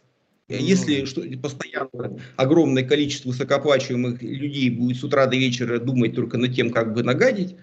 [0.49, 6.37] Ну Если что, постоянно огромное количество высокооплачиваемых людей будет с утра до вечера думать только
[6.37, 7.55] над тем, как бы нагадить,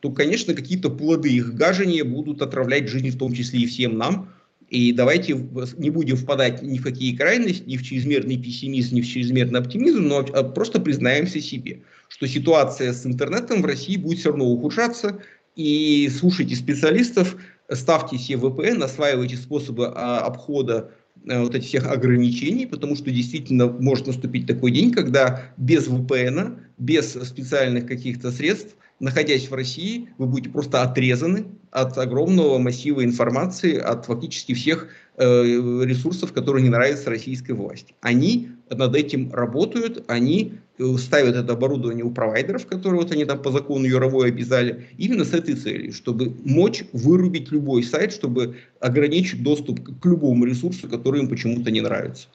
[0.00, 4.30] то, конечно, какие-то плоды их гажения будут отравлять жизнь, в том числе и всем нам,
[4.70, 5.34] и давайте
[5.78, 10.02] не будем впадать ни в какие крайности, ни в чрезмерный пессимизм, ни в чрезмерный оптимизм,
[10.02, 15.20] но а просто признаемся себе, что ситуация с интернетом в России будет все равно ухудшаться.
[15.56, 17.36] И слушайте специалистов,
[17.68, 20.92] ставьте себе VPN, осваивайте способы а, обхода
[21.24, 27.12] вот этих всех ограничений, потому что действительно может наступить такой день, когда без VPN, без
[27.12, 34.04] специальных каких-то средств находясь в России, вы будете просто отрезаны от огромного массива информации, от
[34.04, 37.94] фактически всех э, ресурсов, которые не нравятся российской власти.
[38.02, 43.40] Они над этим работают, они э, ставят это оборудование у провайдеров, которые вот они там
[43.42, 49.42] по закону Юровой обязали, именно с этой целью, чтобы мочь вырубить любой сайт, чтобы ограничить
[49.42, 52.28] доступ к любому ресурсу, который им почему-то не нравится.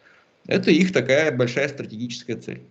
[0.47, 2.61] Это их такая большая стратегическая цель.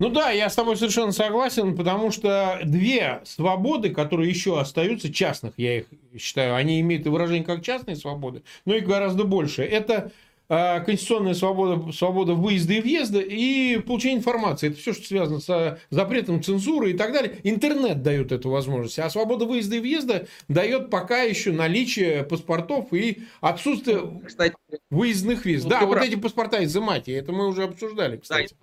[0.00, 5.54] Ну да, я с тобой совершенно согласен, потому что две свободы, которые еще остаются, частных,
[5.56, 9.64] я их считаю, они имеют выражение как частные свободы, но их гораздо больше.
[9.64, 10.10] Это э,
[10.48, 14.68] конституционная свобода, свобода выезда и въезда и получение информации.
[14.68, 17.36] Это все, что связано с запретом цензуры и так далее.
[17.44, 18.98] Интернет дает эту возможность.
[18.98, 24.54] А свобода выезда и въезда дает пока еще наличие паспортов и отсутствие кстати,
[24.90, 25.64] выездных виз.
[25.64, 28.54] Ну, да, вот эти паспорта изымать, и это мы уже обсуждали, кстати.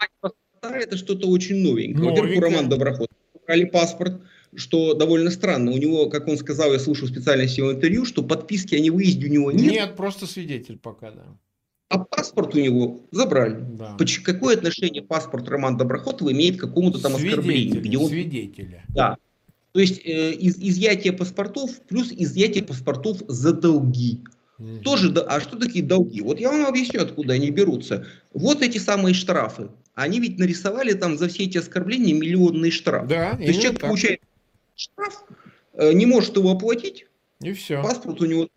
[0.62, 2.10] Да, это что-то очень новенькое.
[2.10, 4.22] Во-первых, у Романа Доброход украли паспорт,
[4.56, 5.72] что довольно странно.
[5.72, 9.30] У него, как он сказал, я слушал специально его интервью, что подписки о невыезде у
[9.30, 9.72] него нет.
[9.72, 11.26] Нет, просто свидетель пока, да.
[11.90, 13.64] А паспорт у него забрали.
[13.78, 13.98] Да.
[14.24, 17.82] Какое отношение паспорт Романа Доброхотова имеет к какому-то там оскорблению?
[17.82, 18.10] Где он...
[18.10, 18.84] Свидетеля.
[18.90, 19.18] Да.
[19.72, 24.22] То есть э, из, изъятие паспортов плюс изъятие паспортов за долги.
[24.58, 24.80] Угу.
[24.80, 26.22] Тоже, а что такие долги?
[26.22, 28.06] Вот я вам объясню, откуда они берутся.
[28.34, 29.70] Вот эти самые штрафы.
[29.94, 33.08] Они ведь нарисовали там за все эти оскорбления миллионный штраф.
[33.08, 33.90] Да, То есть человек так.
[33.90, 34.22] получает
[34.76, 35.26] штраф,
[35.74, 37.06] э, не может его оплатить,
[37.42, 37.82] и все.
[37.82, 38.48] паспорт у него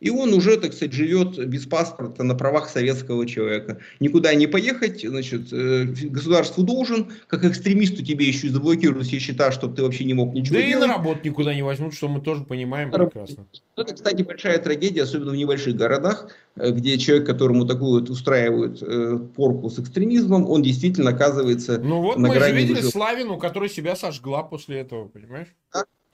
[0.00, 3.78] и он уже, так сказать, живет без паспорта на правах советского человека.
[4.00, 9.52] Никуда не поехать, значит, э, государству должен, как экстремисту тебе еще и заблокируют все счета,
[9.52, 10.80] чтобы ты вообще не мог ничего да делать.
[10.80, 13.46] Да и на работу никуда не возьмут, что мы тоже понимаем прекрасно.
[13.76, 18.82] Это, кстати, большая трагедия, особенно в небольших городах, э, где человек, которому такую вот устраивают
[18.82, 22.90] э, порку с экстремизмом, он действительно оказывается Ну вот на мы грани же видели выжил...
[22.90, 25.48] Славину, которая себя сожгла после этого, понимаешь?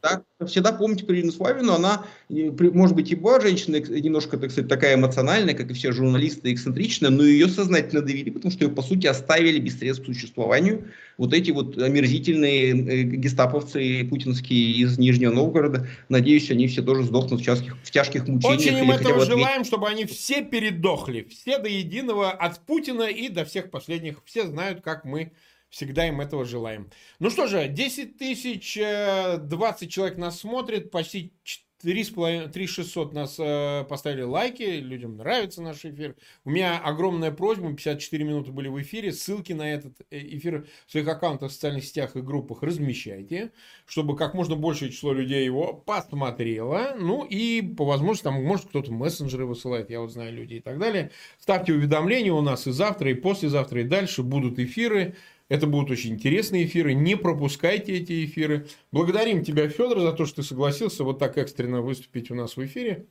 [0.07, 0.47] Да?
[0.47, 4.95] Всегда помните про Ирину Славину, она, может быть, и была женщина немножко, так сказать, такая
[4.95, 9.07] эмоциональная, как и все журналисты, эксцентричная, но ее сознательно довели, потому что ее, по сути,
[9.07, 10.85] оставили без средств к существованию.
[11.19, 17.41] Вот эти вот омерзительные э, гестаповцы путинские из Нижнего Новгорода, надеюсь, они все тоже сдохнут
[17.41, 18.61] в тяжких, в тяжких мучениях.
[18.61, 23.45] Очень им этого желаем, чтобы они все передохли, все до единого, от Путина и до
[23.45, 24.19] всех последних.
[24.25, 25.33] Все знают, как мы
[25.77, 26.89] Всегда им этого желаем.
[27.19, 31.35] Ну что же, 10 тысяч 20 э, человек нас смотрит, почти
[31.83, 36.17] 3600 нас э, поставили лайки, людям нравится наш эфир.
[36.47, 40.91] У меня огромная просьба, 54 минуты были в эфире, ссылки на этот э, эфир в
[40.91, 43.53] своих аккаунтах в социальных сетях и группах размещайте,
[43.85, 46.97] чтобы как можно большее число людей его посмотрело.
[46.99, 50.79] Ну и по возможности, там, может кто-то мессенджеры высылает, я вот знаю люди и так
[50.79, 51.11] далее.
[51.39, 55.15] Ставьте уведомления у нас и завтра, и послезавтра, и дальше будут эфиры.
[55.49, 56.95] Это будут очень интересные эфиры.
[56.95, 58.67] Не пропускайте эти эфиры.
[58.91, 62.65] Благодарим тебя, Федор, за то, что ты согласился вот так экстренно выступить у нас в
[62.65, 63.07] эфире.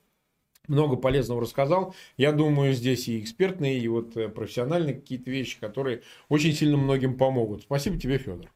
[0.67, 1.95] Много полезного рассказал.
[2.17, 7.17] Я думаю, здесь и экспертные, и вот э, профессиональные какие-то вещи, которые очень сильно многим
[7.17, 7.61] помогут.
[7.63, 8.51] Спасибо тебе, Федор.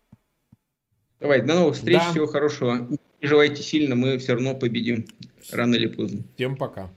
[1.19, 2.11] Давай, до новых встреч, да.
[2.11, 2.87] всего хорошего.
[2.89, 5.05] Не переживайте сильно, мы все равно победим
[5.51, 6.23] рано или поздно.
[6.35, 6.91] Всем пока.